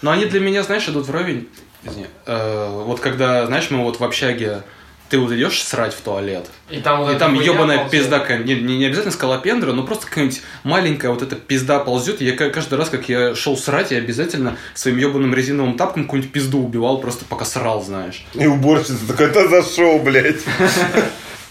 [0.00, 1.48] Но они для меня, знаешь, идут вровень.
[1.84, 2.06] Извини.
[2.26, 4.62] Э, вот когда, знаешь, мы вот в общаге,
[5.08, 8.54] ты вот идешь срать в туалет, И там вот и там ебаная пизда, какая- не,
[8.56, 12.20] не, не обязательно скалопендра, но просто какая-нибудь маленькая вот эта пизда ползет.
[12.20, 16.04] и Я ка- каждый раз, как я шел срать, я обязательно своим ебаным резиновым тапком
[16.04, 18.26] какую-нибудь пизду убивал, просто пока срал, знаешь.
[18.34, 20.40] И уборщица такая, это зашел, блядь.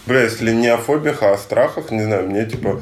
[0.06, 2.80] Бля, если не о фобиях, а о страхах, не знаю, мне, типа,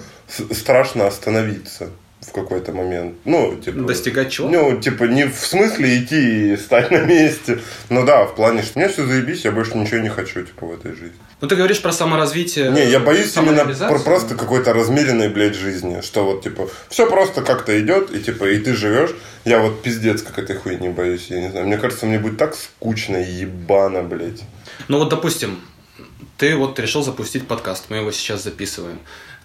[0.52, 3.16] страшно остановиться в какой-то момент.
[3.24, 3.81] Ну, типа...
[3.81, 4.48] Достигать чего?
[4.48, 7.61] Ну, типа, не в смысле идти и стать на месте.
[7.88, 10.72] Ну да, в плане, что мне все заебись, я больше ничего не хочу, типа, в
[10.72, 11.16] этой жизни.
[11.40, 12.70] Ну, ты говоришь про саморазвитие.
[12.70, 16.00] Не, я боюсь именно про- просто какой-то размеренной, блядь, жизни.
[16.00, 19.11] Что вот, типа, все просто как-то идет, и типа, и ты живешь.
[19.44, 21.66] Я вот пиздец, как этой хуйни боюсь, я не знаю.
[21.66, 24.42] Мне кажется, мне будет так скучно ебано, блядь.
[24.88, 25.61] Ну вот, допустим,
[26.38, 28.98] ты вот решил запустить подкаст, мы его сейчас записываем.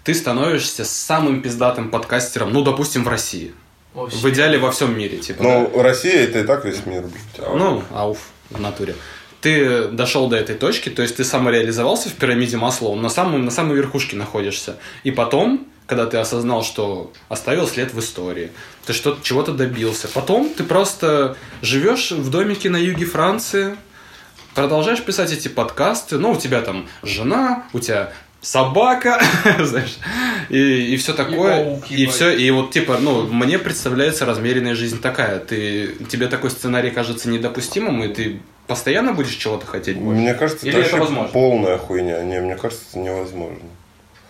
[0.04, 3.54] Ты становишься самым пиздатым подкастером, ну, допустим, в России.
[3.94, 5.42] В идеале во всем мире, типа.
[5.42, 7.22] Ну, Россия это и так весь мир, блядь.
[7.36, 7.44] да.
[7.46, 8.18] А Ну, ауф,
[8.50, 8.94] в натуре.
[9.40, 13.50] Ты дошел до этой точки, то есть ты самореализовался в пирамиде Маслоу, на, самом, на
[13.50, 14.76] самой верхушке находишься.
[15.02, 18.50] И потом когда ты осознал, что оставил след в истории,
[18.86, 20.08] ты что чего-то добился.
[20.08, 23.76] Потом ты просто живешь в домике на юге Франции,
[24.54, 28.12] продолжаешь писать эти подкасты, ну, у тебя там жена, у тебя
[28.42, 29.20] собака,
[29.60, 29.96] знаешь,
[30.50, 34.74] и, и все такое, и, паук, и все, и вот типа, ну, мне представляется размеренная
[34.74, 40.20] жизнь такая, ты, тебе такой сценарий кажется недопустимым, и ты постоянно будешь чего-то хотеть больше?
[40.20, 41.32] Мне кажется, Или это, это вообще возможно?
[41.32, 43.58] полная хуйня, не, мне кажется, это невозможно.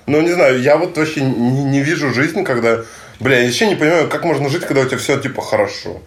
[0.07, 2.83] Ну, не знаю, я вот вообще не, не вижу жизнь, когда,
[3.19, 6.03] бля, я вообще не понимаю, как можно жить, когда у тебя все типа хорошо.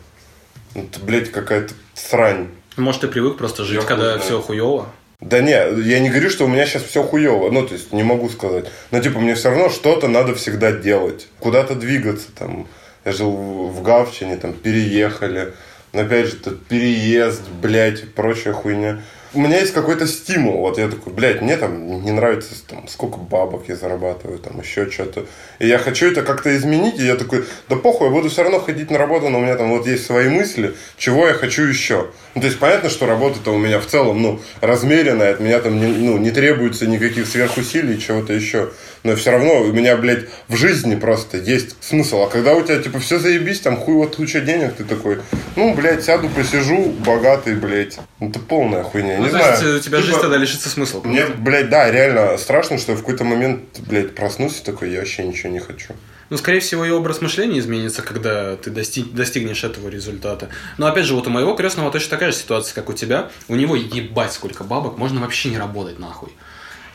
[0.75, 2.49] Это, блядь, какая-то срань.
[2.75, 4.19] Может, ты привык просто жить, Я хуй когда знаю.
[4.19, 4.89] все хуево?
[5.25, 8.03] Да не, я не говорю, что у меня сейчас все хуево, ну, то есть, не
[8.03, 8.65] могу сказать.
[8.91, 12.67] Но, типа, мне все равно что-то надо всегда делать, куда-то двигаться, там.
[13.05, 15.53] Я жил в Гавчине, там, переехали.
[15.93, 19.01] Но, опять же, тут переезд, блядь, прочая хуйня.
[19.35, 23.17] У меня есть какой-то стимул, вот я такой, блядь, мне там не нравится, там, сколько
[23.17, 25.25] бабок я зарабатываю, там, еще что-то.
[25.59, 28.59] И я хочу это как-то изменить, и я такой, да похуй, я буду все равно
[28.59, 32.07] ходить на работу, но у меня там вот есть свои мысли, чего я хочу еще.
[32.33, 35.79] Ну, то есть, понятно, что работа-то у меня в целом, ну, размеренная, от меня там,
[35.79, 38.69] не, ну, не требуется никаких сверхусилий, чего-то еще.
[39.05, 42.23] Но все равно у меня, блядь, в жизни просто есть смысл.
[42.23, 45.19] А когда у тебя, типа, все заебись, там, хуй вот куча денег, ты такой,
[45.55, 47.99] ну, блядь, сяду, посижу, богатый, блядь.
[48.19, 49.51] Ну, Это полная хуйня, Ну, не то знаю.
[49.51, 51.01] есть, у тебя Типа, жизнь тогда лишится смысла.
[51.03, 54.99] Мне, блядь, да, реально страшно, что я в какой-то момент, блядь, проснусь и такой, я
[54.99, 55.93] вообще ничего не хочу.
[56.31, 60.49] Ну, скорее всего, и образ мышления изменится, когда ты достиг, достигнешь этого результата.
[60.79, 63.29] Но опять же, вот у моего крестного точно такая же ситуация, как у тебя.
[63.47, 66.29] У него ебать сколько бабок, можно вообще не работать нахуй.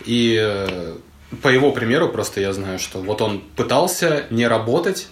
[0.04, 0.96] И э,
[1.42, 5.08] по его примеру просто я знаю, что вот он пытался не работать,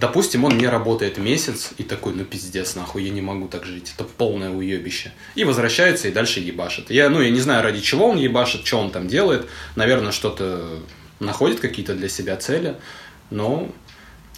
[0.00, 3.92] Допустим, он не работает месяц и такой, ну пиздец, нахуй, я не могу так жить,
[3.94, 5.12] это полное уебище.
[5.34, 6.90] И возвращается и дальше ебашит.
[6.90, 9.46] Я, ну, я не знаю, ради чего он ебашит, что он там делает.
[9.74, 10.80] Наверное, что-то
[11.18, 12.76] находит какие-то для себя цели.
[13.30, 13.70] Но,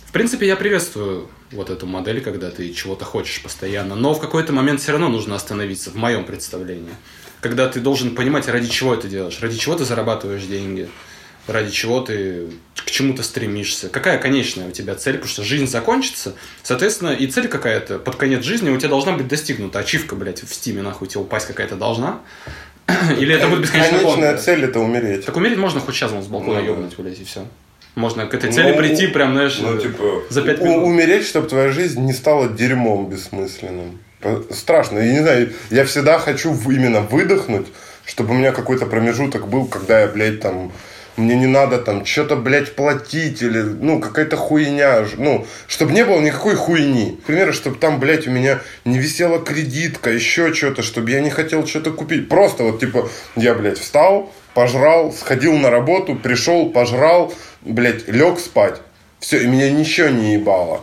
[0.07, 3.95] в принципе, я приветствую вот эту модель, когда ты чего-то хочешь постоянно.
[3.95, 6.95] Но в какой-то момент все равно нужно остановиться, в моем представлении.
[7.43, 10.89] Когда ты должен понимать, ради чего ты делаешь, ради чего ты зарабатываешь деньги,
[11.49, 13.89] ради чего ты к чему-то стремишься.
[13.89, 18.45] Какая конечная у тебя цель, потому что жизнь закончится, соответственно, и цель какая-то под конец
[18.45, 19.81] жизни у тебя должна быть достигнута.
[19.81, 22.21] Ачивка, блядь, в стиме, нахуй, тебе упасть какая-то должна.
[23.19, 25.27] Или это будет бесконечно Конечная цель это умереть.
[25.27, 27.45] Так умереть можно хоть сейчас с балкона Ну ебнуть, блядь, и все.
[27.97, 30.85] Можно к этой цели Ну, прийти прям, знаешь, Ну, типа, за пять минут.
[30.85, 33.99] умереть, чтобы твоя жизнь не стала дерьмом бессмысленным.
[34.23, 34.99] По- Страшно.
[35.01, 37.67] Я не знаю, я всегда хочу именно выдохнуть,
[38.07, 40.73] чтобы у меня какой-то промежуток был, когда я, блядь, там,
[41.17, 46.21] мне не надо там что-то, блядь, платить или, ну, какая-то хуйня, ну, чтобы не было
[46.21, 47.19] никакой хуйни.
[47.23, 51.31] К примеру, чтобы там, блядь, у меня не висела кредитка, еще что-то, чтобы я не
[51.31, 52.29] хотел что-то купить.
[52.29, 58.81] Просто вот, типа, я, блядь, встал, пожрал, сходил на работу, пришел, пожрал, блядь, лег спать.
[59.21, 60.81] Все, и меня ничего не ебало.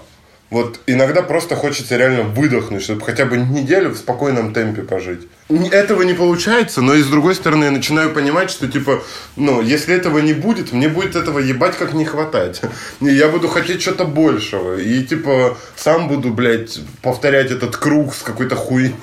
[0.50, 5.28] Вот иногда просто хочется реально выдохнуть, чтобы хотя бы неделю в спокойном темпе пожить.
[5.50, 9.04] Этого не получается, но и с другой стороны я начинаю понимать, что типа,
[9.36, 12.62] ну, если этого не будет, мне будет этого ебать как не хватать.
[13.00, 14.80] И я буду хотеть что-то большего.
[14.80, 18.96] И типа сам буду, блядь, повторять этот круг с какой-то хуйней.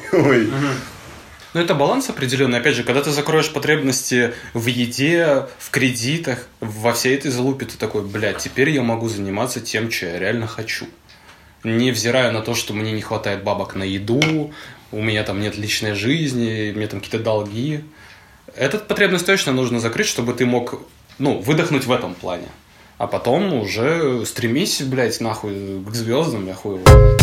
[1.55, 2.59] Ну, это баланс определенный.
[2.59, 7.79] Опять же, когда ты закроешь потребности в еде, в кредитах, во всей этой залупе, ты
[7.79, 10.87] такой, блядь, теперь я могу заниматься тем, что я реально хочу.
[11.67, 14.53] Невзирая на то, что мне не хватает бабок на еду,
[14.93, 17.83] у меня там нет личной жизни, у меня там какие-то долги.
[18.55, 20.81] Эту потребность точно нужно закрыть, чтобы ты мог,
[21.19, 22.47] ну, выдохнуть в этом плане.
[22.99, 27.17] А потом уже стремись, блядь, нахуй к звездам, я хуй его.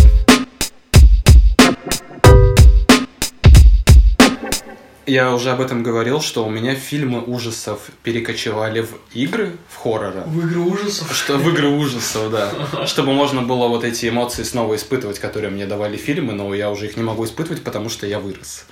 [5.05, 10.21] Я уже об этом говорил, что у меня фильмы ужасов перекочевали в игры, в хорроры.
[10.25, 11.13] В игры ужасов.
[11.15, 12.87] Что в игры ужасов, да.
[12.87, 16.85] Чтобы можно было вот эти эмоции снова испытывать, которые мне давали фильмы, но я уже
[16.85, 18.65] их не могу испытывать, потому что я вырос.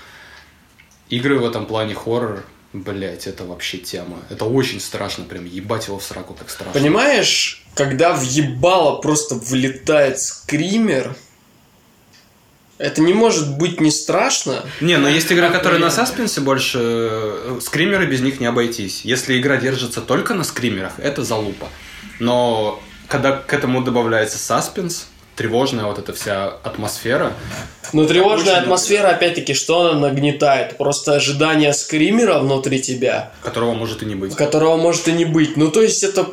[1.10, 4.20] Игры в этом плане хоррор, блять, это вообще тема.
[4.30, 6.80] Это очень страшно, прям ебать его в сраку, как страшно.
[6.80, 11.13] Понимаешь, когда в ебало просто влетает скример,
[12.82, 14.63] это не может быть не страшно.
[14.82, 19.02] Не, но есть игры, которые на саспенсе больше, э, скримеры без них не обойтись.
[19.04, 21.67] Если игра держится только на скримерах, это залупа.
[22.20, 27.34] Но когда к этому добавляется саспенс, тревожная вот эта вся атмосфера,
[27.94, 30.78] Но тревожная Очень атмосфера, опять-таки, что она нагнетает?
[30.78, 34.36] Просто ожидание скримера внутри тебя, которого может и не быть.
[34.36, 35.58] которого может и не быть.
[35.58, 36.28] Ну, то есть, это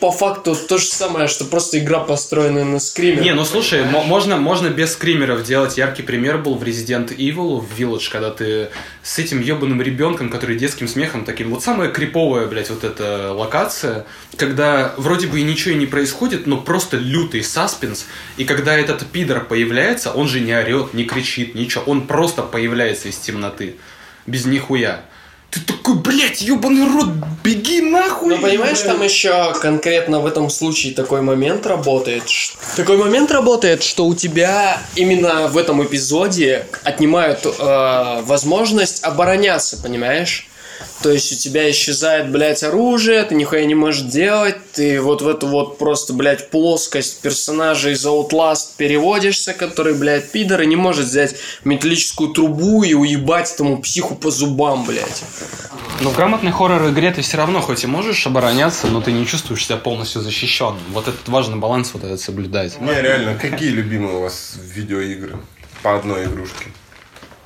[0.00, 3.22] по факту то же самое, что просто игра построена на скриме.
[3.22, 5.76] Не, ну слушай, мо- можно, можно без скримеров делать.
[5.76, 8.68] Яркий пример был в Resident Evil, в Village, когда ты
[9.02, 11.50] с этим ебаным ребенком, который детским смехом таким.
[11.50, 14.06] Вот самая криповая, блядь, вот эта локация,
[14.36, 18.06] когда вроде бы и ничего и не происходит, но просто лютый саспенс.
[18.36, 21.82] И когда этот пидор появляется, он же не орет, не кричит, ничего.
[21.86, 23.76] Он просто появляется из темноты.
[24.26, 25.00] Без нихуя.
[25.50, 27.08] Ты такой, блядь, ебаный рот,
[27.42, 28.36] беги нахуй!
[28.36, 32.28] Ну, понимаешь, там еще конкретно в этом случае такой момент работает.
[32.28, 39.78] ш- Такой момент работает, что у тебя именно в этом эпизоде отнимают э, возможность обороняться,
[39.82, 40.46] понимаешь?
[41.02, 45.28] То есть у тебя исчезает, блядь, оружие, ты нихуя не можешь делать, ты вот в
[45.28, 51.06] эту вот просто, блядь, плоскость персонажа из Outlast переводишься, который, блядь, пидор, и не может
[51.06, 55.22] взять металлическую трубу и уебать этому психу по зубам, блядь.
[56.00, 59.64] Ну, в грамотной хоррор-игре ты все равно хоть и можешь обороняться, но ты не чувствуешь
[59.64, 60.82] себя полностью защищенным.
[60.92, 62.80] Вот этот важный баланс вот этот соблюдать.
[62.80, 65.36] Не, реально, какие любимые у вас видеоигры?
[65.82, 66.66] По одной игрушке.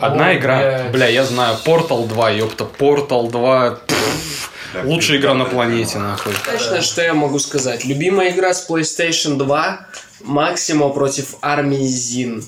[0.03, 0.91] Одна Ой, игра, блядь.
[0.91, 6.33] бля, я знаю, Portal 2, ёпта, Portal 2, пф, Да, лучшая игра на планете, нахуй.
[6.45, 7.85] Точно, что я могу сказать.
[7.85, 9.87] Любимая игра с PlayStation 2
[10.25, 12.45] Максимо против армии Зин.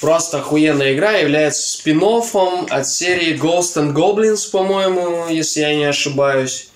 [0.00, 6.68] Просто охуенная игра, является спин от серии Ghost and Goblins, по-моему, если я не ошибаюсь.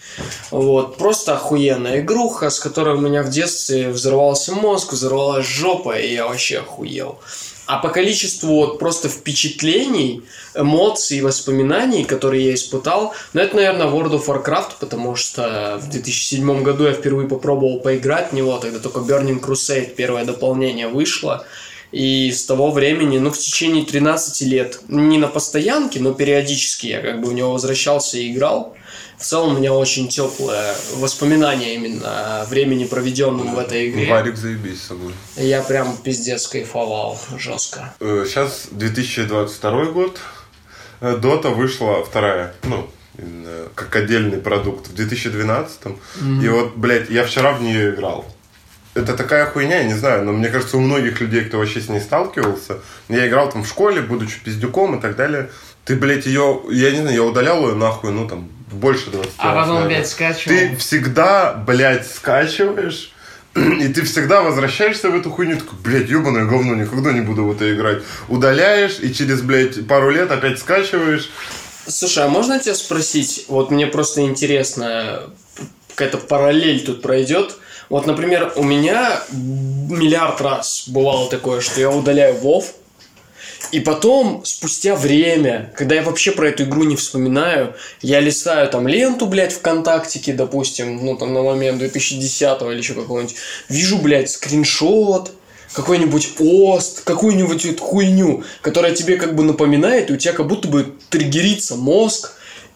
[0.51, 6.15] Вот, просто охуенная игруха, с которой у меня в детстве взорвался мозг, взорвалась жопа, и
[6.15, 7.19] я вообще охуел.
[7.69, 10.23] А по количеству вот просто впечатлений,
[10.55, 16.63] эмоций, воспоминаний, которые я испытал, ну это, наверное, World of Warcraft, потому что в 2007
[16.63, 21.45] году я впервые попробовал поиграть в него, тогда только Burning Crusade, первое дополнение, вышло.
[21.93, 27.03] И с того времени, ну, в течение 13 лет, не на постоянке, но периодически я
[27.03, 28.78] как бы в него возвращался и играл.
[29.19, 34.09] В целом у меня очень теплое воспоминание именно о времени, проведенном в этой игре.
[34.09, 35.13] Варик заебись с собой.
[35.37, 37.93] Я прям пиздец кайфовал жестко.
[37.99, 40.21] Сейчас 2022 год.
[41.01, 45.81] Э, Дота вышла вторая, ну, именно как отдельный продукт в 2012.
[46.43, 48.25] И вот, блядь, я вчера в нее играл.
[48.95, 51.89] Это такая хуйня, я не знаю, но мне кажется, у многих людей, кто вообще с
[51.89, 52.79] ней сталкивался,
[53.09, 55.51] я играл там в школе, будучи пиздюком и так далее,
[55.85, 59.55] ты, блядь, ее, я не знаю, я удалял ее нахуй, ну, там, больше 20 А
[59.55, 59.97] раз, потом наверное.
[59.99, 60.57] опять скачивал.
[60.57, 63.13] Ты всегда, блядь, скачиваешь,
[63.55, 67.53] и ты всегда возвращаешься в эту хуйню, такой, блядь, ебаное говно, никогда не буду в
[67.53, 68.03] это играть.
[68.29, 71.31] Удаляешь, и через, блядь, пару лет опять скачиваешь.
[71.87, 73.47] Слушай, а можно тебя спросить?
[73.49, 75.23] Вот мне просто интересно,
[75.89, 77.57] какая-то параллель тут пройдет.
[77.89, 82.75] Вот, например, у меня миллиард раз бывало такое, что я удаляю Вов,
[83.71, 88.89] и потом, спустя время, когда я вообще про эту игру не вспоминаю, я листаю там
[88.89, 93.37] ленту, блядь, ВКонтактике, допустим, ну там на момент 2010 или еще какого-нибудь,
[93.69, 95.33] вижу, блядь, скриншот,
[95.73, 100.69] какой-нибудь пост, какую-нибудь вот хуйню, которая тебе как бы напоминает, и у тебя как будто
[100.69, 102.33] бы триггерится мозг,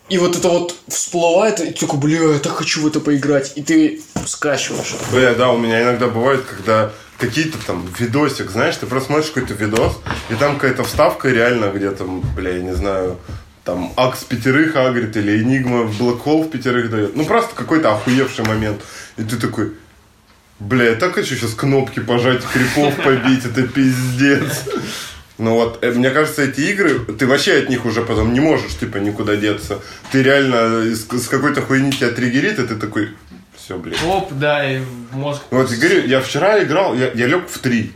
[0.09, 3.53] и вот это вот всплывает, и ты такой, бля, я так хочу в это поиграть,
[3.55, 4.95] и ты скачиваешь.
[5.11, 6.93] Бля, да, у меня иногда бывает, когда
[7.23, 12.05] какие-то там видосик, знаешь, ты просто смотришь какой-то видос, и там какая-то вставка реально где-то,
[12.37, 13.19] бля, я не знаю,
[13.65, 17.15] там Акс пятерых агрит или Энигма в Black Hole в пятерых дает.
[17.17, 18.83] Ну, просто какой-то охуевший момент.
[19.17, 19.75] И ты такой,
[20.59, 24.65] бля, я так хочу сейчас кнопки пожать, крипов побить, это пиздец.
[25.39, 28.75] Ну вот, э, мне кажется, эти игры, ты вообще от них уже потом не можешь,
[28.75, 29.81] типа, никуда деться.
[30.11, 33.11] Ты реально с какой-то хуйни тебя триггерит, и ты такой,
[33.63, 34.03] все, блядь.
[34.05, 34.81] Оп, да, и
[35.13, 35.43] мозг.
[35.51, 37.93] Вот, я говорю, я вчера играл, я, я лег в три.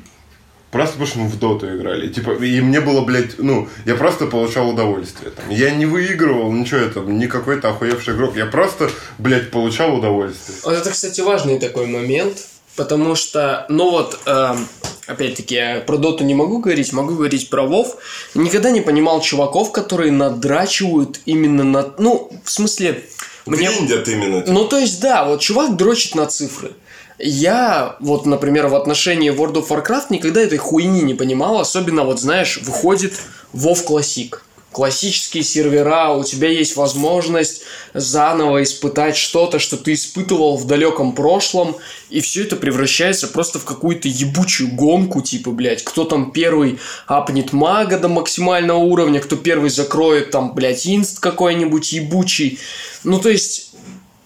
[0.70, 2.08] Просто потому что мы в доту играли.
[2.08, 5.30] Типа, и мне было, блядь, ну, я просто получал удовольствие.
[5.30, 5.48] Там.
[5.48, 8.36] Я не выигрывал, ничего, это не какой-то охуевший игрок.
[8.36, 10.58] Я просто, блядь, получал удовольствие.
[10.64, 12.38] Вот это, кстати, важный такой момент,
[12.74, 14.68] потому что, ну вот, эм,
[15.06, 17.96] опять-таки, я про Доту не могу говорить, могу говорить про Вов.
[18.34, 21.94] Никогда не понимал чуваков, которые надрачивают именно на...
[21.98, 23.02] Ну, в смысле...
[23.46, 23.68] Мне...
[23.68, 24.44] Гриндят именно.
[24.46, 26.72] Ну, то есть, да, вот чувак дрочит на цифры.
[27.18, 32.20] Я, вот, например, в отношении World of Warcraft никогда этой хуйни не понимал, особенно, вот,
[32.20, 33.14] знаешь, выходит
[33.54, 34.34] WoW Classic.
[34.76, 37.62] Классические сервера, у тебя есть возможность
[37.94, 41.76] заново испытать что-то, что ты испытывал в далеком прошлом,
[42.10, 47.54] и все это превращается просто в какую-то ебучую гонку, типа, блядь, кто там первый апнет
[47.54, 52.58] мага до максимального уровня, кто первый закроет там, блядь, инст какой-нибудь ебучий.
[53.02, 53.70] Ну, то есть,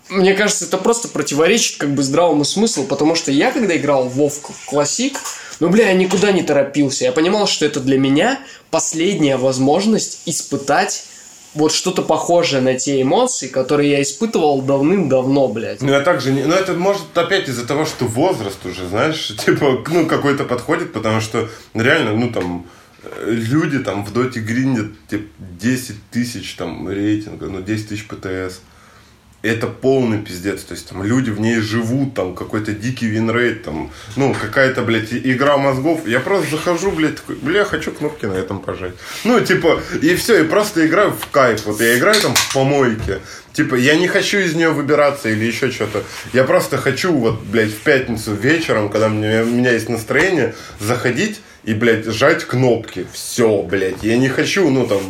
[0.09, 4.21] мне кажется, это просто противоречит как бы здравому смыслу, потому что я, когда играл в
[4.21, 4.33] WoW
[4.69, 5.17] Classic,
[5.61, 7.05] ну, бля, я никуда не торопился.
[7.05, 11.05] Я понимал, что это для меня последняя возможность испытать
[11.55, 15.83] вот что-то похожее на те эмоции, которые я испытывал давным-давно, блядь.
[15.83, 16.45] Ну, я также не...
[16.45, 21.21] Ну, это может опять из-за того, что возраст уже, знаешь, типа, ну, какой-то подходит, потому
[21.21, 22.67] что реально, ну, там,
[23.03, 25.29] э, люди там в доте гриндят, типа,
[25.61, 28.61] 10 тысяч там рейтинга, ну, 10 тысяч PTS
[29.43, 30.63] это полный пиздец.
[30.63, 35.13] То есть там люди в ней живут, там какой-то дикий винрейт, там, ну, какая-то, блядь,
[35.13, 36.07] игра мозгов.
[36.07, 38.95] Я просто захожу, блядь, такой, бля, хочу кнопки на этом пожать.
[39.25, 41.67] Ну, типа, и все, и просто играю в кайф.
[41.67, 43.21] Вот я играю там в помойке.
[43.53, 46.05] Типа, я не хочу из нее выбираться или еще что-то.
[46.33, 51.41] Я просто хочу, вот, блядь, в пятницу вечером, когда мне, у меня есть настроение, заходить
[51.65, 53.07] и, блядь, жать кнопки.
[53.13, 54.03] Все, блядь.
[54.03, 55.01] Я не хочу, ну, там,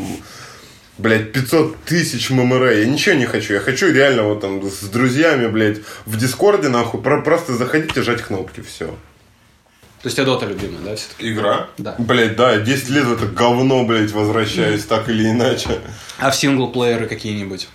[1.00, 2.70] блядь, 500 тысяч ММР.
[2.70, 3.54] Я ничего не хочу.
[3.54, 8.02] Я хочу реально вот там с друзьями, блядь, в Дискорде, нахуй, про- просто заходить и
[8.02, 8.86] жать кнопки, все.
[8.86, 11.30] То есть, тебя Дота любимая, да, все-таки?
[11.30, 11.68] Игра?
[11.76, 11.94] Да.
[11.98, 15.78] Блядь, да, 10 лет в это говно, блядь, возвращаюсь, так или иначе.
[16.18, 17.68] А в синглплееры какие-нибудь?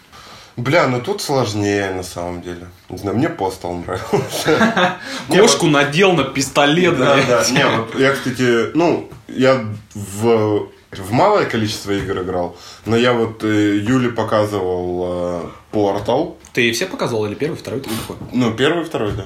[0.57, 2.67] Бля, ну тут сложнее на самом деле.
[2.89, 4.97] Не знаю, мне постал нравился.
[5.27, 7.45] Кошку надел на пистолет, Да, да.
[7.51, 10.69] Не, вот я, кстати, ну, я в,
[10.99, 15.03] в малое количество игр играл, но я вот э, Юле показывал
[15.43, 16.35] э, Portal.
[16.53, 18.27] Ты все показывал или первый, второй, третий какой?
[18.31, 19.25] Ну, первый, второй, да.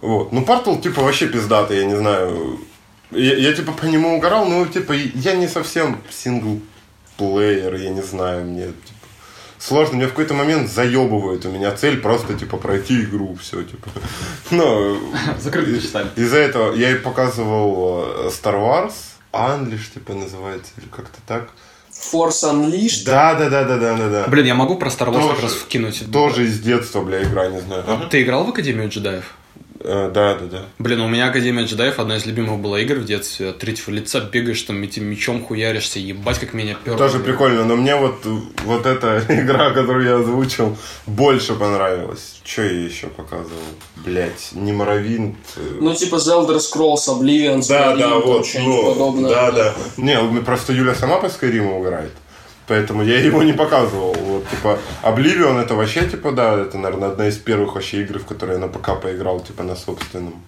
[0.00, 0.32] Вот.
[0.32, 2.58] Ну, Portal, типа, вообще пиздатый, я не знаю.
[3.10, 8.44] Я, я, типа, по нему угорал, но, типа, я не совсем синглплеер, я не знаю,
[8.44, 9.06] мне, типа,
[9.58, 9.96] сложно.
[9.96, 11.46] Мне в какой-то момент заебывают.
[11.46, 13.88] У меня цель просто, типа, пройти игру, все, типа.
[14.50, 14.96] Но
[15.38, 16.10] Закрытыми часами.
[16.16, 18.92] из-за этого я и показывал э, Star Wars,
[19.34, 21.48] Unleashed, типа, называется, или как-то так.
[22.12, 23.04] Force Unleashed.
[23.06, 24.24] Да, да, да, да, да, да, да.
[24.28, 26.10] Блин, я могу про Star Wars Тоже- как раз вкинуть.
[26.12, 27.84] Тоже из детства, бля, игра, не знаю.
[28.10, 29.34] Ты играл в Академию джедаев?
[29.84, 30.62] Э, Да, да, да.
[30.78, 33.50] Блин, у меня Академия джедаев одна из любимых была игр в детстве.
[33.50, 36.98] От третьего лица бегаешь, там этим мечом хуяришься, ебать, как меня перло.
[36.98, 38.24] Тоже прикольно, но мне вот,
[38.64, 40.76] вот эта игра, которую я озвучил,
[41.06, 42.40] больше понравилась.
[42.44, 43.60] Что я еще показывал?
[43.96, 45.36] Блять, не Моровинт.
[45.56, 49.30] э, Ну, типа Elder Scrolls, Oblivion, да, Skyrim, да, вот, ну, подобное.
[49.30, 49.74] да, да.
[49.98, 52.12] Не, просто Юля сама по Скайриму играет.
[52.66, 54.14] Поэтому я его не показывал.
[54.14, 58.26] Вот, типа, Oblivion это вообще, типа, да, это, наверное, одна из первых вообще игр, в
[58.26, 60.42] которые я на ПК поиграл, типа, на собственном.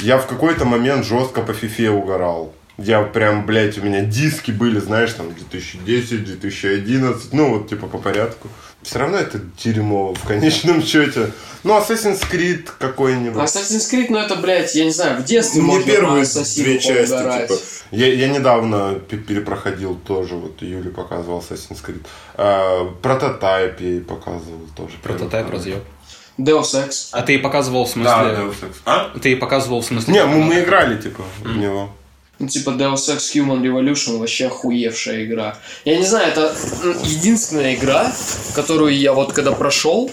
[0.00, 2.52] Я в какой-то момент жестко по фифе угорал.
[2.78, 7.96] Я прям, блядь, у меня диски были, знаешь, там 2010, 2011, ну вот типа по
[7.96, 8.48] порядку.
[8.86, 11.32] Все равно это дерьмо в конечном счете.
[11.64, 13.42] Ну, Assassin's Creed какой-нибудь.
[13.42, 17.48] Assassin's Creed, ну это, блядь, я не знаю, в детстве Мне первые две части, поугарать.
[17.48, 17.60] типа.
[17.90, 22.06] Я, я недавно пе- перепроходил тоже, вот Юля показывал Assassin's Creed.
[22.36, 24.94] А, прототайп я ей показывал тоже.
[25.02, 25.82] Прототайп разъеб.
[26.38, 27.08] Deus Ex.
[27.10, 28.12] А ты показывал в смысле...
[28.12, 28.74] Да, Deus Ex.
[28.84, 29.18] А?
[29.20, 30.12] Ты и показывал в смысле...
[30.14, 31.90] Не, мы, мы играли, типа, в него.
[32.38, 35.58] Ну, типа Deus Ex Human Revolution вообще охуевшая игра.
[35.84, 36.54] Я не знаю, это
[37.04, 38.14] единственная игра,
[38.54, 40.10] которую я вот когда прошел,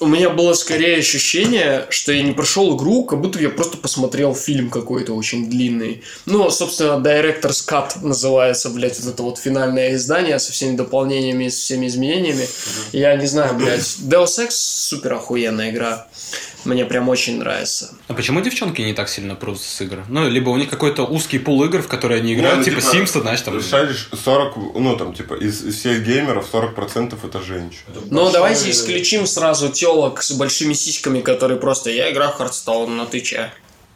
[0.00, 4.34] у меня было скорее ощущение, что я не прошел игру, как будто я просто посмотрел
[4.34, 6.02] фильм какой-то очень длинный.
[6.26, 11.62] Ну, собственно, Director's Cut называется, блядь, вот это вот финальное издание со всеми дополнениями, со
[11.62, 12.48] всеми изменениями.
[12.92, 13.80] Я не знаю, блядь.
[13.80, 16.06] Deus Ex супер охуенная игра.
[16.64, 17.94] Мне прям очень нравится.
[18.08, 20.04] А почему девчонки не так сильно прут с игр?
[20.08, 23.20] Ну, либо у них какой-то узкий пул игр, в которые они играют, Ну, типа Sims,
[23.20, 23.60] знаешь, там...
[23.60, 27.84] Шаришь 40, ну там, типа, из, из всех геймеров 40% это женщины.
[28.10, 33.04] Ну, давайте исключим сразу телок с большими сиськами, которые просто «Я играю в Хардстоун, но
[33.04, 33.52] ты че?»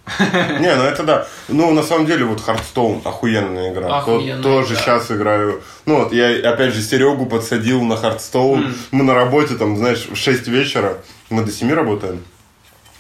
[0.61, 1.29] Не, ну это да.
[1.49, 3.99] Ну, на самом деле, вот Hearthstone охуенная игра.
[3.99, 4.83] Охуенная тоже игра.
[4.83, 5.63] сейчас играю.
[5.87, 8.73] Ну, вот я, опять же, Серегу подсадил на Hearthstone.
[8.91, 10.99] Мы на работе, там, знаешь, в 6 вечера.
[11.31, 12.25] Мы до 7 работаем.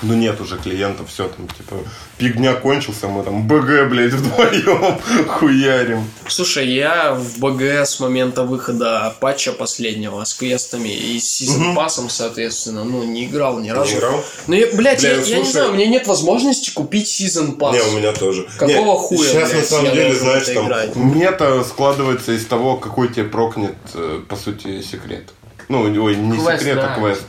[0.00, 1.76] Ну, нет уже клиентов, все там, типа,
[2.18, 4.96] пик дня кончился, мы там БГ, блядь, вдвоем
[5.26, 6.08] хуярим.
[6.28, 12.10] Слушай, я в БГ с момента выхода патча последнего с квестами и с сезон пассом,
[12.10, 13.90] соответственно, ну, не играл ни разу.
[13.90, 14.24] Не играл?
[14.46, 15.50] Ну, я, блядь, Бля, я, я не слушай.
[15.50, 17.74] знаю, у меня нет возможности купить сезон пасс.
[17.74, 18.46] Не, у меня тоже.
[18.56, 23.08] Какого Не, хуя, Сейчас, блядь, на самом деле, знаешь, там, мета складывается из того, какой
[23.08, 25.30] тебе прокнет, э, по сути, секрет.
[25.68, 26.94] Ну, ой, не Квест, секрет, да.
[26.94, 27.22] а квест.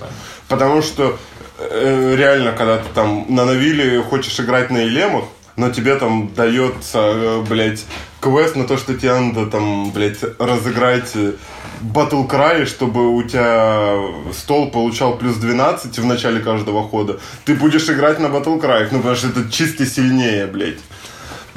[0.47, 1.17] Потому что
[1.59, 5.25] реально, когда ты там на Навиле хочешь играть на Илемах,
[5.59, 7.85] но тебе там дается, э, блядь,
[8.21, 11.33] квест на то, что тебе надо там, блядь, разыграть э,
[11.81, 13.97] Battle Cry, чтобы у тебя
[14.33, 18.99] стол получал плюс 12 в начале каждого хода, ты будешь играть на Battle Cry, ну,
[18.99, 20.79] потому что это чисто сильнее, блядь.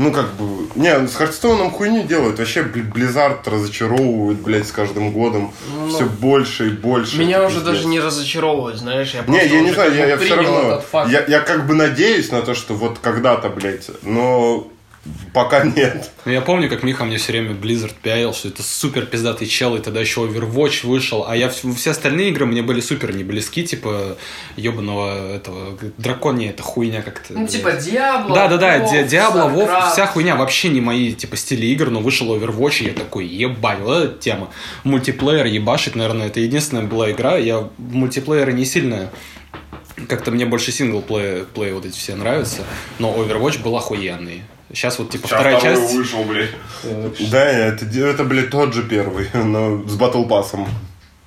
[0.02, 0.66] Ну, как бы...
[0.74, 2.38] Не, с Хардстоуном хуйню делают.
[2.38, 5.52] Вообще, бли- Blizzard разочаровывает, блядь, с каждым годом.
[5.88, 7.18] все больше и больше.
[7.18, 7.74] Меня уже пиздец.
[7.74, 10.82] даже не разочаровывает, знаешь, я Не, я не знаю, я, я все равно...
[11.08, 14.66] Я, я как бы надеюсь на то, что вот когда-то, блядь, но
[15.34, 16.10] Пока нет.
[16.24, 19.74] Ну, я помню, как Миха мне все время Blizzard пиарил, что это супер пиздатый чел,
[19.74, 23.64] и тогда еще Overwatch вышел, а я все остальные игры мне были супер не близки,
[23.64, 24.16] типа
[24.56, 27.32] ебаного этого дракония, это хуйня как-то.
[27.32, 27.50] Ну, блядь.
[27.50, 28.34] типа Диабло.
[28.34, 31.98] Да, да, да, Ди- Диабло, Вов, вся хуйня вообще не мои типа стили игр, но
[32.00, 34.50] вышел Overwatch, и я такой, ебать, вот эта тема.
[34.84, 37.36] Мультиплеер ебашить, наверное, это единственная была игра.
[37.36, 39.10] Я в мультиплееры не сильно
[40.08, 42.62] как-то мне больше синглплей плей вот эти все нравятся,
[42.98, 44.42] но Overwatch был охуенный.
[44.72, 45.94] Сейчас вот типа Сейчас вторая часть.
[45.94, 46.50] вышел, блядь.
[47.30, 50.66] Да, это, это, блядь, тот же первый, но с батл пассом.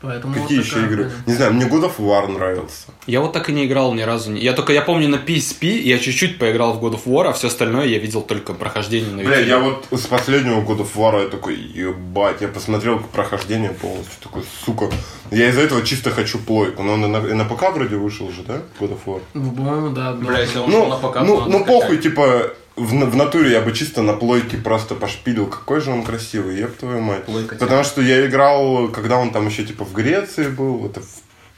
[0.02, 1.12] Поэтому Какие вот еще игры?
[1.26, 2.88] Не знаю, мне God of War нравился.
[3.08, 4.36] Я вот так и не играл ни разу.
[4.36, 7.48] Я только, я помню на PSP, я чуть-чуть поиграл в God of War, а все
[7.48, 9.48] остальное я видел только прохождение на Бля, YouTube.
[9.48, 14.44] я вот с последнего God of War я такой, ебать, я посмотрел прохождение полностью, такой,
[14.64, 14.92] сука.
[15.32, 16.84] Я из-за этого чисто хочу плойку.
[16.84, 19.22] Но он и на, и на ПК вроде вышел же, да, God of War?
[19.34, 20.14] Ну, По-моему, да.
[20.14, 23.72] Бля, если он Ну, на ПК, ну, ну похуй, типа, в, в натуре я бы
[23.74, 25.48] чисто на плойке просто пошпилил.
[25.48, 27.26] Какой же он красивый, еб твою мать.
[27.26, 31.08] Плойка, Потому что я играл, когда он там еще типа в Греции был, это в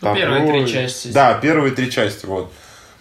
[0.01, 1.07] Ну, первые три части.
[1.09, 2.53] Да, первые три части, вот.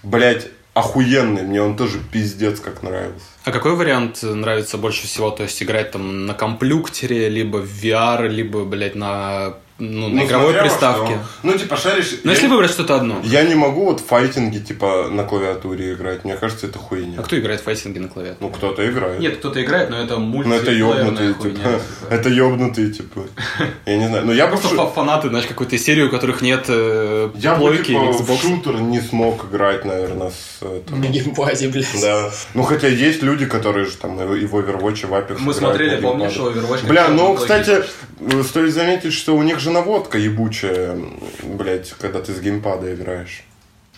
[0.03, 3.25] Блять, охуенный, мне он тоже пиздец как нравился.
[3.45, 5.31] А какой вариант нравится больше всего?
[5.31, 10.27] То есть играть там на комплюктере, либо в VR, либо, блядь, на, ну, на Ну,
[10.27, 11.15] игровой приставке?
[11.15, 11.21] что.
[11.43, 12.21] Ну, типа, шаришь...
[12.25, 13.21] Ну, я- если выбрать что-то одно.
[13.25, 16.25] Я не могу вот файтинги, типа, на клавиатуре играть.
[16.25, 17.19] Мне кажется, это хуйня.
[17.19, 18.39] А кто играет в файтинги на клавиатуре?
[18.41, 19.21] Ну, кто-то играет.
[19.21, 21.81] Нет, кто-то играет, но это Ну, это ёбнутые, типа.
[22.11, 23.25] Это ёбнутые, типа.
[23.87, 24.27] Я не знаю.
[24.27, 24.47] Но я.
[24.47, 29.01] Просто фанаты, знаешь, какой-то серии, у которых нет э, Я бы, типа, в шутер не
[29.01, 30.63] смог играть, наверное, с...
[30.89, 32.01] На геймпаде, блядь.
[32.01, 32.31] Да.
[32.55, 36.01] Ну, хотя есть люди, которые же там и в Overwatch, и в Apex Мы смотрели,
[36.01, 36.37] помнишь.
[36.37, 36.87] Overwatch?
[36.87, 37.83] Бля, ну, кстати,
[38.21, 40.99] э, стоит заметить, что у них же наводка ебучая,
[41.43, 43.45] блять, когда ты с геймпада играешь.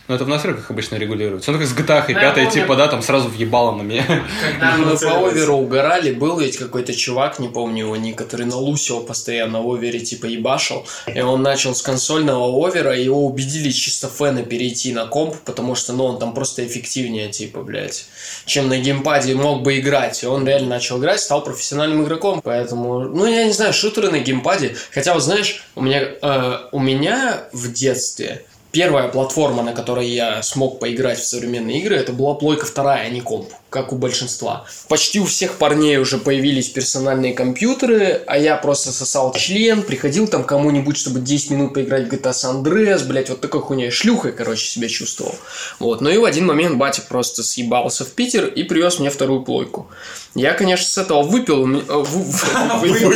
[0.09, 1.53] Ну, это в настройках обычно регулируется.
[1.53, 2.51] Ну, как с GTA и Да, я 5 помню.
[2.51, 4.07] типа, да, там сразу въебало на меня.
[4.43, 8.57] Когда мы по оверу угорали, был ведь какой-то чувак, не помню его ник, который на
[8.57, 10.87] Лусио постоянно в овере типа ебашил.
[11.07, 15.75] И он начал с консольного овера, и его убедили чисто фэны перейти на комп, потому
[15.75, 18.07] что, ну, он там просто эффективнее, типа, блядь,
[18.47, 20.23] чем на геймпаде мог бы играть.
[20.23, 22.41] И он реально начал играть, стал профессиональным игроком.
[22.43, 24.75] Поэтому, ну, я не знаю, шутеры на геймпаде.
[24.91, 30.43] Хотя, вот знаешь, у меня, э, у меня в детстве Первая платформа, на которой я
[30.43, 34.65] смог поиграть в современные игры, это была плойка вторая, а не комп, как у большинства.
[34.89, 40.45] Почти у всех парней уже появились персональные компьютеры, а я просто сосал член, приходил там
[40.45, 44.67] кому-нибудь, чтобы 10 минут поиграть в GTA San Andreas, блять, вот такой хуйней, шлюхой, короче,
[44.67, 45.35] себя чувствовал.
[45.79, 49.43] Вот, но и в один момент батя просто съебался в Питер и привез мне вторую
[49.43, 49.89] плойку.
[50.35, 53.13] Я, конечно, с этого выпил, э, вы- выпил,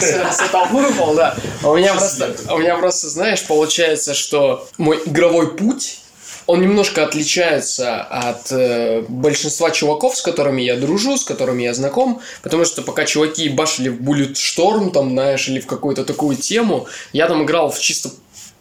[0.00, 1.36] с этого выпал, да.
[1.62, 6.00] А У меня просто, у меня просто, знаешь, получается, что мой игровой путь
[6.46, 12.20] он немножко отличается от э, большинства чуваков, с которыми я дружу, с которыми я знаком,
[12.42, 16.86] потому что пока чуваки башили в Bullet Storm, там, знаешь, или в какую-то такую тему,
[17.12, 18.10] я там играл в чисто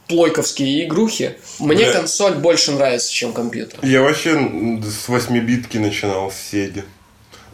[0.08, 1.38] плойковские игрухи.
[1.60, 1.94] Мне Бля.
[1.94, 3.80] консоль больше нравится, чем компьютер.
[3.84, 6.84] Я вообще с 8-битки начинал с Сеги.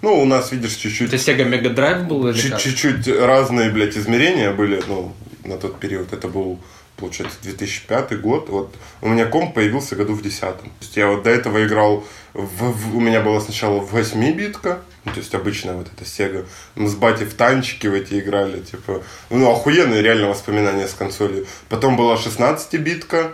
[0.01, 1.13] Ну, у нас, видишь, чуть-чуть...
[1.13, 2.37] Это Sega Mega Drive был или?
[2.37, 5.11] Чуть-чуть разные, блядь, измерения были, ну,
[5.43, 6.13] на тот период.
[6.13, 6.59] Это был,
[6.99, 8.49] получается, 2005 год.
[8.49, 12.03] Вот у меня комп появился году в 10 То есть я вот до этого играл,
[12.33, 16.45] в, в- у меня было сначала 8-битка, ну, то есть обычная вот эта Sega.
[16.75, 21.45] Мы с батей в танчики в эти играли, типа, ну, охуенные реально воспоминания с консоли.
[21.69, 23.31] Потом была 16-битка,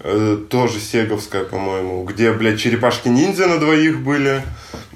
[0.00, 4.42] э, тоже сеговская, по-моему, где, блядь, черепашки-ниндзя на двоих были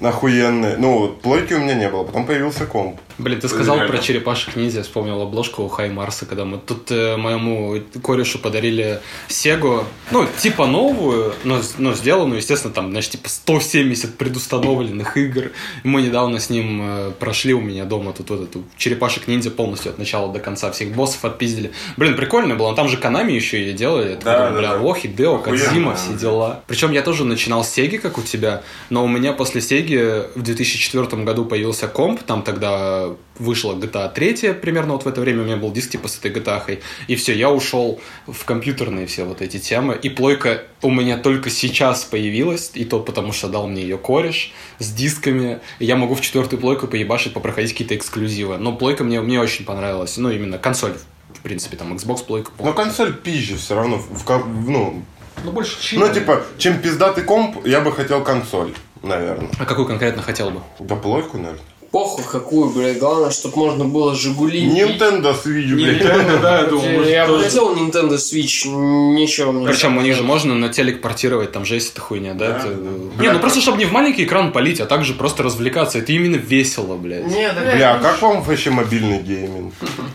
[0.01, 0.77] охуенные.
[0.77, 2.99] Ну, вот, плойки у меня не было, потом появился комп.
[3.17, 3.93] Блин, ты сказал Реально.
[3.93, 9.01] про черепашек ниндзя, вспомнил обложку у Хай Марса, когда мы тут э, моему корешу подарили
[9.27, 15.51] Сегу, ну, типа новую, но, но сделанную, естественно, там, знаешь, типа 170 предустановленных игр.
[15.83, 19.91] Мы недавно с ним э, прошли у меня дома тут вот эту черепашек ниндзя полностью
[19.91, 21.71] от начала до конца, всех боссов отпиздили.
[21.97, 25.35] Блин, прикольно было, там же Канами еще и делали, это, Да, бля, да, ох, Хидео,
[25.35, 26.63] Охуенно, Кадзима, все дела.
[26.67, 30.41] Причем я тоже начинал с Сеги, как у тебя, но у меня после Сеги в
[30.41, 33.00] 2004 году появился комп, там тогда
[33.37, 36.31] вышла GTA 3, примерно вот в это время у меня был диск типа с этой
[36.31, 41.17] GTA, и все, я ушел в компьютерные все вот эти темы, и плойка у меня
[41.17, 45.95] только сейчас появилась, и то потому что дал мне ее кореш с дисками, и я
[45.95, 50.29] могу в четвертую плойку поебашить, попроходить какие-то эксклюзивы, но плойка мне, мне очень понравилась, ну
[50.29, 50.93] именно консоль,
[51.33, 52.51] в принципе, там Xbox плойка.
[52.59, 53.97] Но консоль пизже все равно.
[53.97, 55.03] В, ко- ну,
[55.43, 59.49] ну больше ну, типа, чем пиздатый комп, я бы хотел консоль, наверное.
[59.57, 60.61] А какую конкретно хотел бы?
[60.79, 61.61] Да плойку, наверное.
[61.91, 62.99] Похуй какую, блядь.
[62.99, 64.61] Главное, чтобы можно было Жигули.
[64.65, 66.01] Nintendo Switch, блядь.
[66.01, 67.43] Nintendo, да, я думал, Я, может, я бы тоже.
[67.43, 69.67] хотел Nintendo Switch, ничего мне.
[69.67, 72.59] Причем у них же можно на телек портировать, там же есть эта хуйня, да?
[72.63, 73.21] Да.
[73.21, 75.97] Не, ну просто чтобы не в маленький экран полить, а также просто развлекаться.
[75.97, 77.27] Это именно весело, блядь.
[77.27, 79.73] Не, да, Бля, а как вам вообще мобильный гейминг?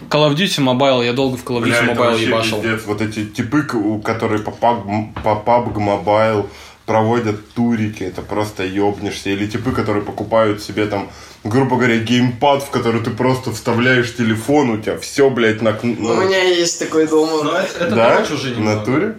[0.08, 2.60] Call of Duty Mobile, я долго в Call of Duty это Mobile вообще ебашил.
[2.62, 2.80] пиздец.
[2.86, 3.62] Вот эти типы,
[4.02, 6.46] которые по PUBG, по PUBG Mobile
[6.86, 9.30] проводят турики, это просто ёбнешься.
[9.30, 11.10] Или типы, которые покупают себе там,
[11.44, 15.76] грубо говоря, геймпад, в который ты просто вставляешь телефон, у тебя все, блядь, на...
[15.82, 17.60] У меня есть такой дома.
[17.60, 18.24] это да?
[18.24, 19.16] В натуре?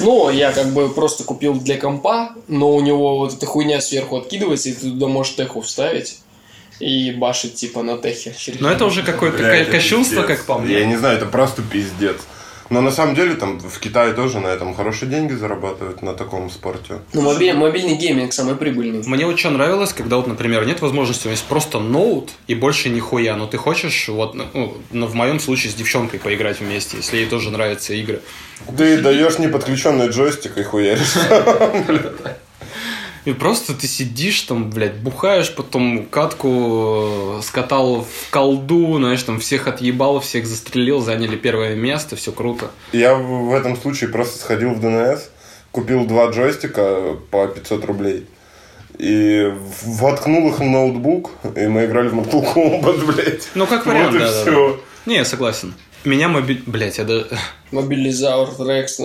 [0.00, 4.16] Ну, я как бы просто купил для компа, но у него вот эта хуйня сверху
[4.16, 6.20] откидывается, и ты туда можешь теху вставить
[6.78, 8.34] и башить типа на техе.
[8.60, 10.86] Но это уже какое-то кощунство, как по Я мне.
[10.86, 12.18] не знаю, это просто пиздец.
[12.70, 16.50] Но на самом деле там в Китае тоже на этом хорошие деньги зарабатывают, на таком
[16.50, 16.98] спорте.
[17.14, 19.02] Ну, мобиль- мобильный гейминг самый прибыльный.
[19.06, 22.54] Мне вот что нравилось, когда вот, например, нет возможности, у меня есть просто ноут и
[22.54, 26.98] больше нихуя, но ты хочешь, вот, ну, ну, в моем случае с девчонкой поиграть вместе,
[26.98, 28.20] если ей тоже нравятся игры.
[28.76, 31.14] Ты даешь неподключенный джойстик и хуяришь.
[33.28, 39.38] И просто ты сидишь там, блядь, бухаешь, потом катку э, скатал в колду, знаешь, там
[39.38, 42.70] всех отъебал, всех застрелил, заняли первое место, все круто.
[42.94, 45.28] Я в этом случае просто сходил в ДНС,
[45.72, 48.26] купил два джойстика по 500 рублей.
[48.96, 49.52] И
[49.82, 53.46] воткнул их в ноутбук, и мы играли в Mortal Kombat, блядь.
[53.54, 54.80] Ну, как вариант, Вот и да, да, все.
[55.04, 55.74] Не, я согласен.
[56.04, 56.62] Меня мобиль...
[56.64, 57.28] Блядь, я даже...
[57.72, 58.98] Мобилизавр, Рекс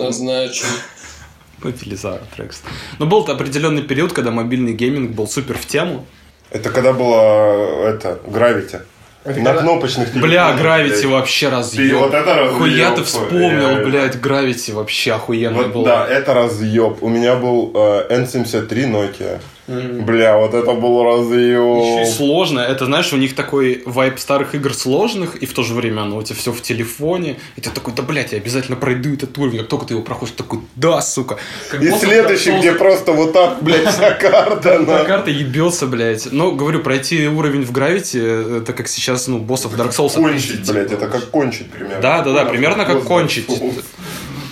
[1.64, 1.80] назначен.
[1.86, 2.62] Мобилизатор Трекс.
[3.00, 6.06] Но был определенный период, когда мобильный гейминг был супер в тему.
[6.52, 8.82] Это когда было, это, Gravity.
[9.26, 11.96] На когда- кнопочных Бля, Gravity вообще разъеб.
[11.98, 13.84] вот это разъеб, Хуя ты вспомнил, реально.
[13.90, 15.84] блядь, Gravity вообще охуенный Вот, был.
[15.86, 17.02] да, это разъеб.
[17.02, 19.40] У меня был э, N73 Nokia.
[19.68, 22.16] Бля, вот это был Еще и разъеб.
[22.18, 22.60] сложно.
[22.60, 26.18] Это, знаешь, у них такой вайп старых игр сложных, и в то же время оно
[26.18, 27.38] у тебя все в телефоне.
[27.56, 29.60] И ты такой, да, блядь, я обязательно пройду этот уровень.
[29.60, 31.38] Как только ты его проходишь, такой, да, сука.
[31.72, 34.62] Как И следующий, где просто вот так, блядь, вся карта.
[34.62, 36.32] Та на- карта ебется, блядь.
[36.32, 40.14] Но, говорю, пройти уровень в Гравити, это как сейчас, ну, боссов Dark Souls.
[40.16, 42.02] Кончить, блядь, это как кончить примерно.
[42.02, 43.48] Да, да, да, примерно как кончить.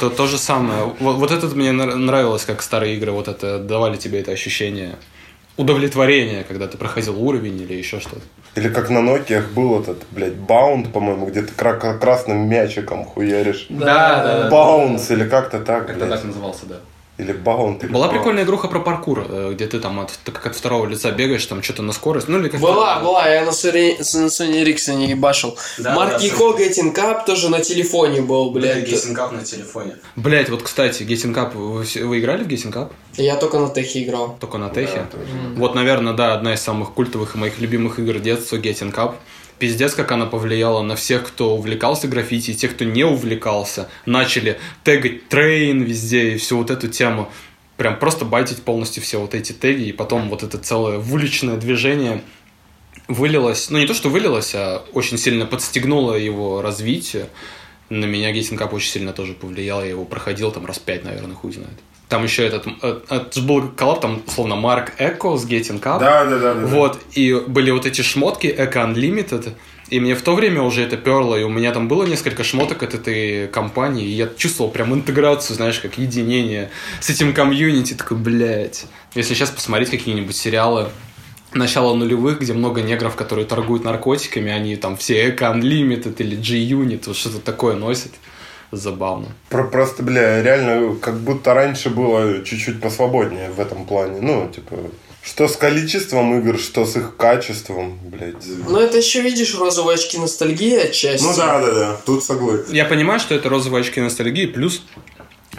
[0.02, 0.95] То, то же самое.
[0.99, 4.95] Вот, вот это мне нра- нравилось, как старые игры вот это давали тебе это ощущение
[5.58, 8.22] удовлетворения, когда ты проходил уровень или еще что-то.
[8.56, 13.68] Или как на Nokia был этот, блядь, баунд, по-моему, где ты кра- красным мячиком хуяришь.
[14.49, 16.10] Баунс или как-то так, блядь.
[16.28, 16.76] назывался, да.
[17.18, 17.84] Или баунд.
[17.84, 21.12] или Была прикольная игруха про паркур, э, где ты там от, как от второго лица
[21.12, 22.28] бегаешь, там что-то на скорость.
[22.28, 25.57] Ну или как Была, была, я на Sony, на Sony Ericsson не ебашил.
[25.78, 28.89] Да, Марки да, Ко Getting Cup тоже на телефоне был, блядь.
[28.89, 29.97] Cup на телефоне.
[30.16, 32.91] Блять, вот кстати, Getting Cup, вы, вы играли в Getting Cup?
[33.18, 34.38] Я только на техе играл.
[34.39, 35.05] Только на техе.
[35.12, 35.26] тоже.
[35.57, 39.16] Вот, наверное, да, одна из самых культовых и моих любимых игр детства Getting Cup.
[39.62, 43.89] Пиздец, как она повлияла на всех, кто увлекался граффити, и тех, кто не увлекался.
[44.07, 47.30] Начали тегать train везде и всю вот эту тему.
[47.78, 52.24] Прям просто байтить полностью все вот эти теги, и потом вот это целое уличное движение
[53.07, 57.28] вылилось, ну не то, что вылилось, а очень сильно подстегнуло его развитие.
[57.89, 61.53] На меня Cup очень сильно тоже повлиял, я его проходил там раз пять, наверное, хуй
[61.53, 61.78] знает.
[62.12, 66.00] Там еще этот, это же был коллаб, там, словно Марк Эко с Getting Up.
[65.99, 66.66] Да, да, да, да.
[66.66, 69.53] Вот, и были вот эти шмотки Ecko Unlimited,
[69.88, 72.84] и мне в то время уже это перло, и у меня там было несколько шмоток
[72.84, 78.18] от этой компании, и я чувствовал прям интеграцию, знаешь, как единение с этим комьюнити, такой,
[78.18, 78.88] блядь.
[79.16, 80.89] Если сейчас посмотреть какие-нибудь сериалы
[81.53, 87.03] начала нулевых, где много негров, которые торгуют наркотиками, они там все Eco Unlimited или G-Unit,
[87.07, 88.12] вот что-то такое носят.
[88.72, 89.28] Забавно.
[89.50, 94.22] Про- просто, бля, реально, как будто раньше было чуть-чуть посвободнее в этом плане.
[94.22, 94.76] Ну, типа,
[95.24, 98.44] что с количеством игр, что с их качеством, блядь.
[98.68, 101.24] Ну это еще видишь розовые очки ностальгии отчасти.
[101.24, 102.74] Ну да, да, да, тут согласен.
[102.74, 104.84] Я понимаю, что это розовые очки ностальгии, плюс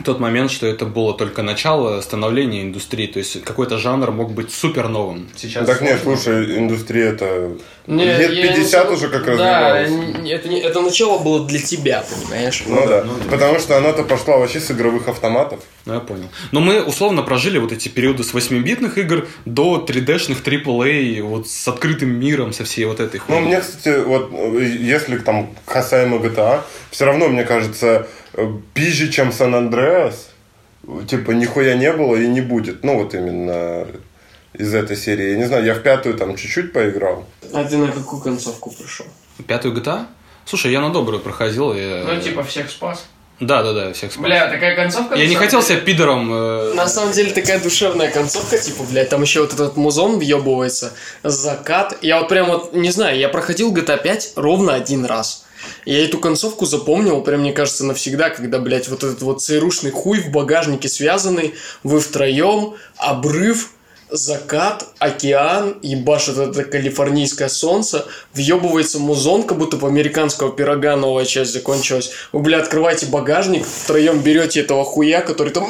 [0.02, 4.52] тот момент, что это было только начало становления индустрии, то есть какой-то жанр мог быть
[4.52, 5.28] супер новым.
[5.36, 6.22] Сейчас Так нет, сложно.
[6.22, 7.52] слушай, индустрия это
[7.86, 9.30] Не, лет я не 50 сог- уже как Да,
[9.82, 9.90] развивалась.
[10.18, 12.62] н- это, не- это начало было для тебя, понимаешь?
[12.66, 15.60] Ну да, потому что она-то пошла вообще с игровых автоматов.
[15.84, 16.28] Ну, я понял.
[16.52, 21.66] Но мы условно прожили вот эти периоды с 8-битных игр до 3D-шных AAA, вот с
[21.68, 23.48] открытым миром, со всей вот этой Ну, хуйней.
[23.48, 28.06] мне, кстати, вот э, если там касаемо GTA, все равно, мне кажется,
[28.74, 30.28] пизже, чем Сан Андреас,
[31.08, 32.84] типа, нихуя не было и не будет.
[32.84, 33.86] Ну, вот именно
[34.54, 35.30] из этой серии.
[35.32, 37.24] Я не знаю, я в пятую там чуть-чуть поиграл.
[37.52, 39.06] А ты на какую концовку пришел?
[39.46, 40.06] Пятую GTA?
[40.44, 41.72] Слушай, я на добрую проходил.
[41.72, 43.04] и- Ну, типа, всех спас.
[43.40, 44.24] Да, да, да, всех спас.
[44.24, 45.14] Бля, такая концовка...
[45.16, 46.30] Я не хотел себя пидором...
[46.32, 50.92] э, На самом деле такая душевная концовка, типа, блядь, там еще вот этот музон въебывается,
[51.22, 51.96] закат.
[52.02, 55.44] Я вот прям вот, не знаю, я проходил GTA 5 ровно один раз.
[55.84, 60.20] Я эту концовку запомнил, прям, мне кажется, навсегда, когда, блядь, вот этот вот ЦРУшный хуй
[60.20, 63.70] в багажнике связанный, вы втроем, обрыв,
[64.12, 71.52] закат, океан, ебашит это калифорнийское солнце, въебывается музон, как будто бы американского пирога новая часть
[71.52, 72.12] закончилась.
[72.32, 75.66] Вы, бля, открываете багажник, втроем берете этого хуя, который там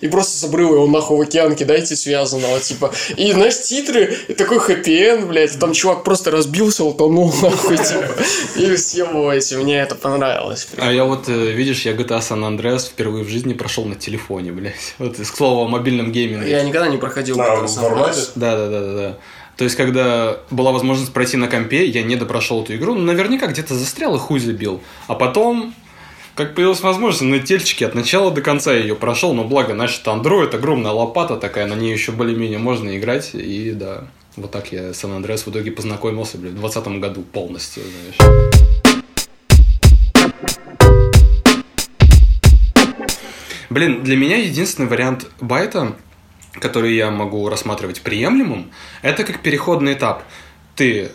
[0.00, 2.92] и просто с обрыва его нахуй в океан кидаете связанного, типа.
[3.16, 8.06] И, знаешь, титры, и такой хэппи блядь, там чувак просто разбился, утонул, нахуй, типа.
[8.56, 10.68] И съебываете, мне это понравилось.
[10.76, 14.52] А я вот, э, видишь, я GTA San Andreas впервые в жизни прошел на телефоне,
[14.52, 14.74] блядь.
[14.98, 16.50] Вот, к слову, о мобильном гейминге.
[16.50, 17.92] Я никогда не проходил GTA San?
[17.92, 18.30] Andreas.
[18.34, 19.18] Да, да, да, да, да.
[19.56, 23.48] То есть, когда была возможность пройти на компе, я не допрошел эту игру, ну, наверняка
[23.48, 24.80] где-то застрял и хуй забил.
[25.08, 25.74] А потом,
[26.38, 30.54] как появилась возможность, на тельчике от начала до конца ее прошел, но благо, значит, Android,
[30.54, 34.04] огромная лопата такая, на ней еще более-менее можно играть, и да,
[34.36, 38.44] вот так я с Andreas в итоге познакомился, блядь, в 2020 году полностью, знаешь.
[43.68, 45.96] Блин, для меня единственный вариант байта,
[46.52, 48.70] который я могу рассматривать приемлемым,
[49.02, 50.22] это как переходный этап.
[50.76, 51.10] Ты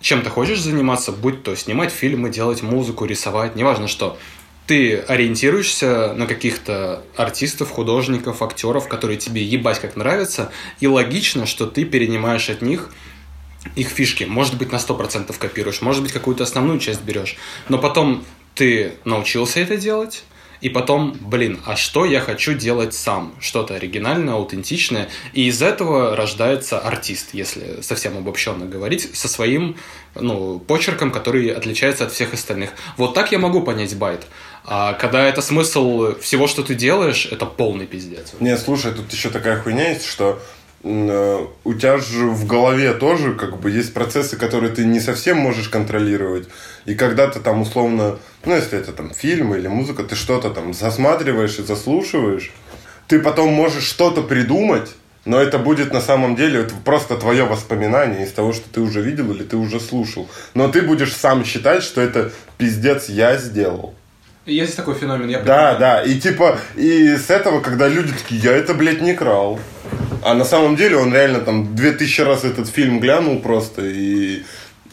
[0.00, 4.16] чем-то хочешь заниматься, будь то снимать фильмы, делать музыку, рисовать, неважно что.
[4.66, 11.66] Ты ориентируешься на каких-то артистов, художников, актеров, которые тебе ебать как нравятся, и логично, что
[11.66, 12.90] ты перенимаешь от них
[13.76, 14.24] их фишки.
[14.24, 17.36] Может быть, на 100% копируешь, может быть, какую-то основную часть берешь.
[17.68, 20.24] Но потом ты научился это делать,
[20.62, 23.34] и потом, блин, а что я хочу делать сам?
[23.40, 25.08] Что-то оригинальное, аутентичное.
[25.32, 29.76] И из этого рождается артист, если совсем обобщенно говорить, со своим
[30.14, 32.70] ну, почерком, который отличается от всех остальных.
[32.96, 34.24] Вот так я могу понять байт.
[34.64, 38.32] А когда это смысл всего, что ты делаешь, это полный пиздец.
[38.40, 40.40] Не, слушай, тут еще такая хуйня есть, что
[40.84, 45.38] э, у тебя же в голове тоже как бы есть процессы, которые ты не совсем
[45.38, 46.48] можешь контролировать.
[46.84, 50.74] И когда ты там условно, ну если это там фильм или музыка, ты что-то там
[50.74, 52.52] засматриваешь и заслушиваешь,
[53.08, 54.90] ты потом можешь что-то придумать,
[55.24, 59.32] но это будет на самом деле просто твое воспоминание из того, что ты уже видел
[59.32, 60.28] или ты уже слушал.
[60.54, 63.94] Но ты будешь сам считать, что это пиздец я сделал.
[64.46, 68.52] Есть такой феномен, я Да, да, и типа, и с этого, когда люди такие, я
[68.52, 69.60] это, блядь, не крал.
[70.24, 74.42] А на самом деле он реально там две тысячи раз этот фильм глянул просто, и,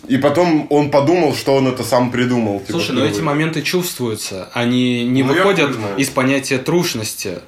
[0.08, 2.60] и потом он подумал, что он это сам придумал.
[2.60, 7.40] типа, Слушай, но эти моменты чувствуются, они не Ну, выходят из понятия трушности.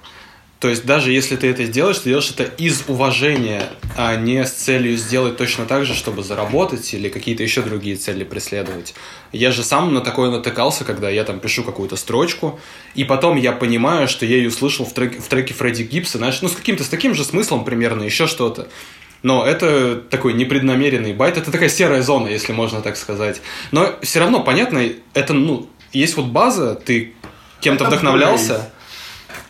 [0.61, 3.63] То есть даже если ты это сделаешь, ты делаешь это из уважения,
[3.97, 8.23] а не с целью сделать точно так же, чтобы заработать или какие-то еще другие цели
[8.23, 8.93] преследовать.
[9.31, 12.59] Я же сам на такое натыкался, когда я там пишу какую-то строчку,
[12.93, 16.39] и потом я понимаю, что я ее слышал в треке, в треке Фредди Гибса, знаешь,
[16.43, 18.67] ну с каким-то с таким же смыслом примерно, еще что-то.
[19.23, 23.41] Но это такой непреднамеренный байт, это такая серая зона, если можно так сказать.
[23.71, 27.15] Но все равно, понятно, это, ну, есть вот база, ты
[27.61, 28.69] кем-то вдохновлялся.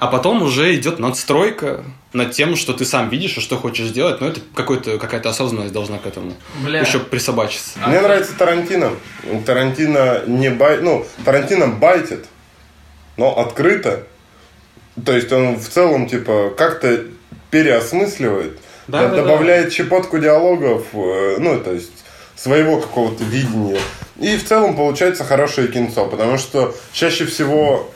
[0.01, 4.19] А потом уже идет надстройка над тем, что ты сам видишь и что хочешь сделать.
[4.19, 6.33] Но это какой-то, какая-то осознанность должна к этому
[6.63, 6.79] Бля.
[6.81, 7.77] еще присобачиться.
[7.85, 8.93] Мне нравится Тарантино.
[9.45, 10.81] Тарантино не бай...
[10.81, 12.25] Ну, Тарантино байтит,
[13.15, 14.07] но открыто.
[15.05, 17.03] То есть он в целом, типа, как-то
[17.51, 19.15] переосмысливает, Да, да, да.
[19.17, 21.91] добавляет щепотку диалогов, э, ну, то есть
[22.35, 23.79] своего какого-то видения.
[24.19, 27.87] И в целом получается хорошее кинцо, потому что чаще всего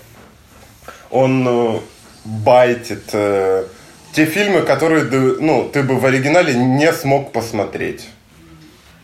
[1.09, 1.79] он э,
[2.25, 3.65] байтит э,
[4.11, 8.07] те фильмы, которые ну, ты бы в оригинале не смог посмотреть.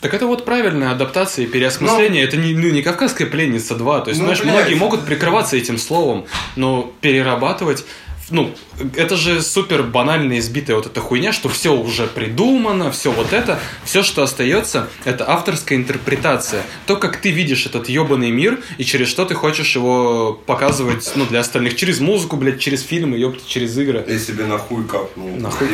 [0.02, 2.24] Так это вот правильная адаптация и переосмысление.
[2.24, 4.04] это не, ну, не «Кавказская пленница 2».
[4.04, 4.56] То есть, Ну, знаешь, блядь.
[4.56, 7.86] многие могут прикрываться этим словом, но перерабатывать...
[8.32, 8.52] Ну,
[8.96, 13.60] это же супер банальная избитая вот эта хуйня, что все уже придумано, все вот это,
[13.84, 16.64] все, что остается, это авторская интерпретация.
[16.88, 21.26] То, как ты видишь этот ебаный мир и через что ты хочешь его показывать, ну,
[21.26, 21.76] для остальных.
[21.76, 24.04] Через музыку, блядь, через фильмы, ёпта, через игры.
[24.08, 25.30] Я себе на хуй капнул.
[25.36, 25.68] Нахуй.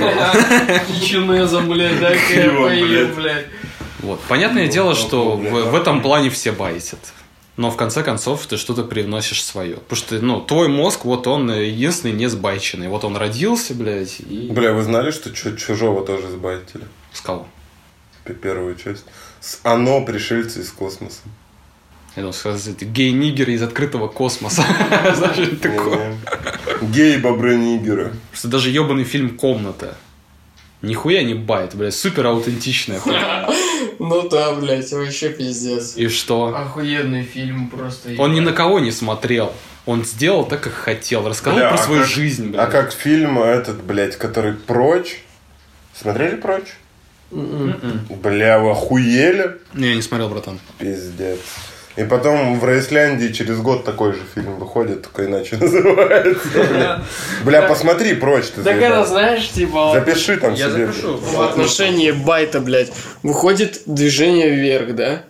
[0.87, 3.45] Кичунезом, блядь, дай-ка я Пиво, поем, блядь.
[3.99, 4.19] Вот.
[4.27, 5.49] Понятное дело, да, что да.
[5.49, 6.99] в этом плане все байтят.
[7.57, 9.77] Но в конце концов ты что-то привносишь свое.
[9.77, 12.87] Потому что, ну, твой мозг, вот он единственный не сбайченный.
[12.87, 16.83] Вот он родился, блядь, и Бля, вы знали, что Чу- Чужого тоже сбайтили?
[17.13, 17.47] сказал.
[18.23, 19.05] П- Первую часть.
[19.41, 21.21] С Оно пришельцы из космоса.
[22.15, 24.63] Я думал сказать, это гей-нигеры из открытого космоса.
[25.15, 26.15] Знаешь, такое.
[26.81, 28.13] Гей-бобры-нигеры.
[28.31, 29.95] Просто даже ебаный фильм «Комната».
[30.83, 33.49] Нихуя не байт, блядь, супер аутентичная хуйня.
[33.99, 35.95] Ну да, блядь, вообще пиздец.
[35.97, 36.55] И что?
[36.55, 38.09] Охуенный фильм просто.
[38.17, 39.53] Он ни на кого не смотрел.
[39.85, 42.53] Он сделал так, как хотел, рассказал Бля, про а свою как- жизнь.
[42.57, 45.21] А как фильм этот, блядь, который «Прочь»?
[45.95, 46.75] Смотрели «Прочь»?
[47.31, 49.57] Бля, вы охуели?
[49.73, 50.59] Не, я не смотрел, братан.
[50.77, 51.39] Пиздец.
[51.97, 56.47] И потом в Рейсляндии через год такой же фильм выходит, только иначе называется.
[57.43, 59.91] Бля, посмотри «Прочь», ты Так это, знаешь, типа...
[59.93, 60.87] Запиши там Я себе.
[60.87, 61.17] запишу.
[61.17, 62.91] В отношении байта, блядь,
[63.23, 65.23] выходит движение вверх, да?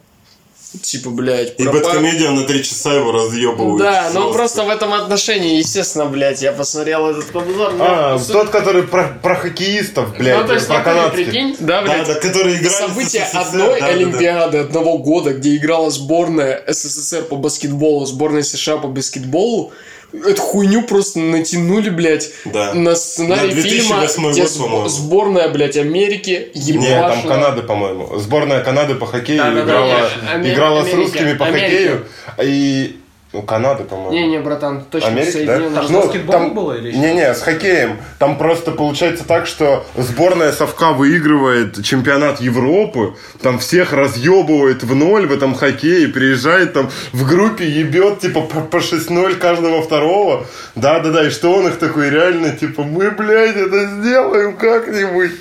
[0.81, 3.79] Типа, блядь, И пропа- Бэткомедиан на три часа его разъебывают.
[3.79, 7.73] Да, ну просто в этом отношении, естественно, блядь, я посмотрел этот обзор.
[7.79, 11.25] А, суть- тот, который про, про хоккеистов, блядь, Ну, то есть, про канадских.
[11.25, 13.85] прикинь, да, Да, блядь, да, которые играли События СССР, одной да, да, да.
[13.87, 19.71] Олимпиады одного года, где играла сборная СССР по баскетболу, сборная США по баскетболу,
[20.13, 22.73] эту хуйню просто натянули, блядь, Да.
[22.73, 24.87] на сценарий На фильма, 2008 где год, сб- по-моему.
[24.87, 27.31] сборная, блядь, Америки Не, там ебашила.
[27.33, 28.17] Канады, по-моему.
[28.19, 30.31] Сборная Канады по хоккею Да-да-да, играла, конечно.
[30.33, 30.97] Аме- играла с Америка.
[31.01, 31.65] русскими по Америка.
[31.69, 32.05] хоккею.
[32.43, 32.99] И...
[33.33, 34.11] Ну, Канады, по-моему.
[34.11, 35.59] Не-не, братан, точно Америка, да?
[35.59, 35.87] Там Штаты.
[35.87, 36.97] с баскетболом было или еще?
[36.97, 37.97] Не-не, с хоккеем.
[38.19, 45.27] Там просто получается так, что сборная совка выигрывает чемпионат Европы, там всех разъебывает в ноль
[45.27, 50.45] в этом хоккее, приезжает там в группе, ебет типа по, по 6-0 каждого второго.
[50.75, 55.31] Да-да-да, и что он их такой реально, типа, мы, блядь, это сделаем как-нибудь.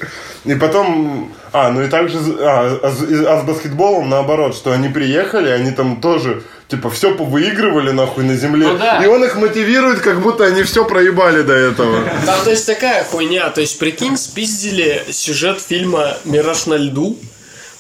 [0.45, 1.33] И потом...
[1.59, 2.19] А, ну и также...
[2.41, 6.43] А, а с- а с баскетболом наоборот, что они приехали, они там тоже...
[6.69, 8.67] Типа, все повыигрывали нахуй на земле.
[8.67, 9.01] Ну да.
[9.03, 12.01] И он их мотивирует, как будто они все проебали до этого.
[12.27, 13.49] Там, то есть, такая хуйня.
[13.51, 17.17] То есть, прикинь, спиздили сюжет фильма «Мираж на льду»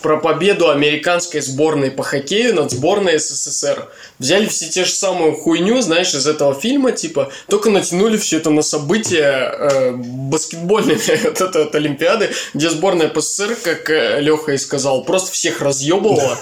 [0.06, 3.88] про победу американской сборной по хоккею над сборной СССР.
[4.20, 8.50] Взяли все те же самую хуйню, знаешь, из этого фильма, типа, только натянули все это
[8.50, 13.88] на события э, баскетбольные вот это от Олимпиады, где сборная по СССР, как
[14.20, 16.38] Леха и сказал, просто всех разъебывала.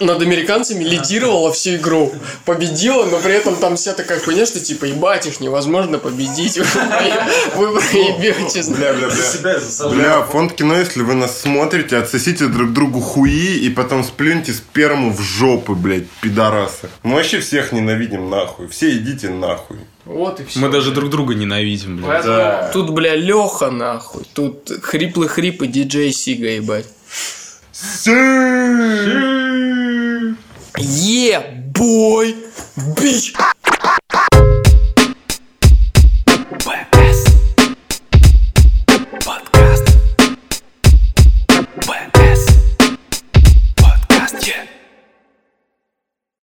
[0.00, 2.12] Над американцами лидировала всю игру.
[2.46, 6.58] Победила, но при этом там вся такая хуйня, что типа, ебать, их невозможно победить.
[7.56, 8.62] Вы проебете.
[8.72, 9.16] Бля, бля, бля.
[9.16, 9.96] Себя за собой.
[9.96, 15.12] Бля, фонд кино, если вы нас смотрите, отсосите друг другу хуи и потом сплюньте сперму
[15.12, 16.88] в жопы, блядь, пидорасы.
[17.02, 18.68] Мы вообще всех ненавидим нахуй.
[18.68, 19.76] Все идите нахуй.
[20.06, 20.60] Вот и все.
[20.60, 22.08] Мы даже друг друга ненавидим, блядь.
[22.08, 22.70] Поэтому Да.
[22.72, 24.24] Тут, бля, Леха, нахуй.
[24.32, 26.86] Тут хриплый хрип и диджей Сига, ебать.
[30.78, 31.40] Е,
[31.74, 32.36] бой,
[32.76, 33.34] бич.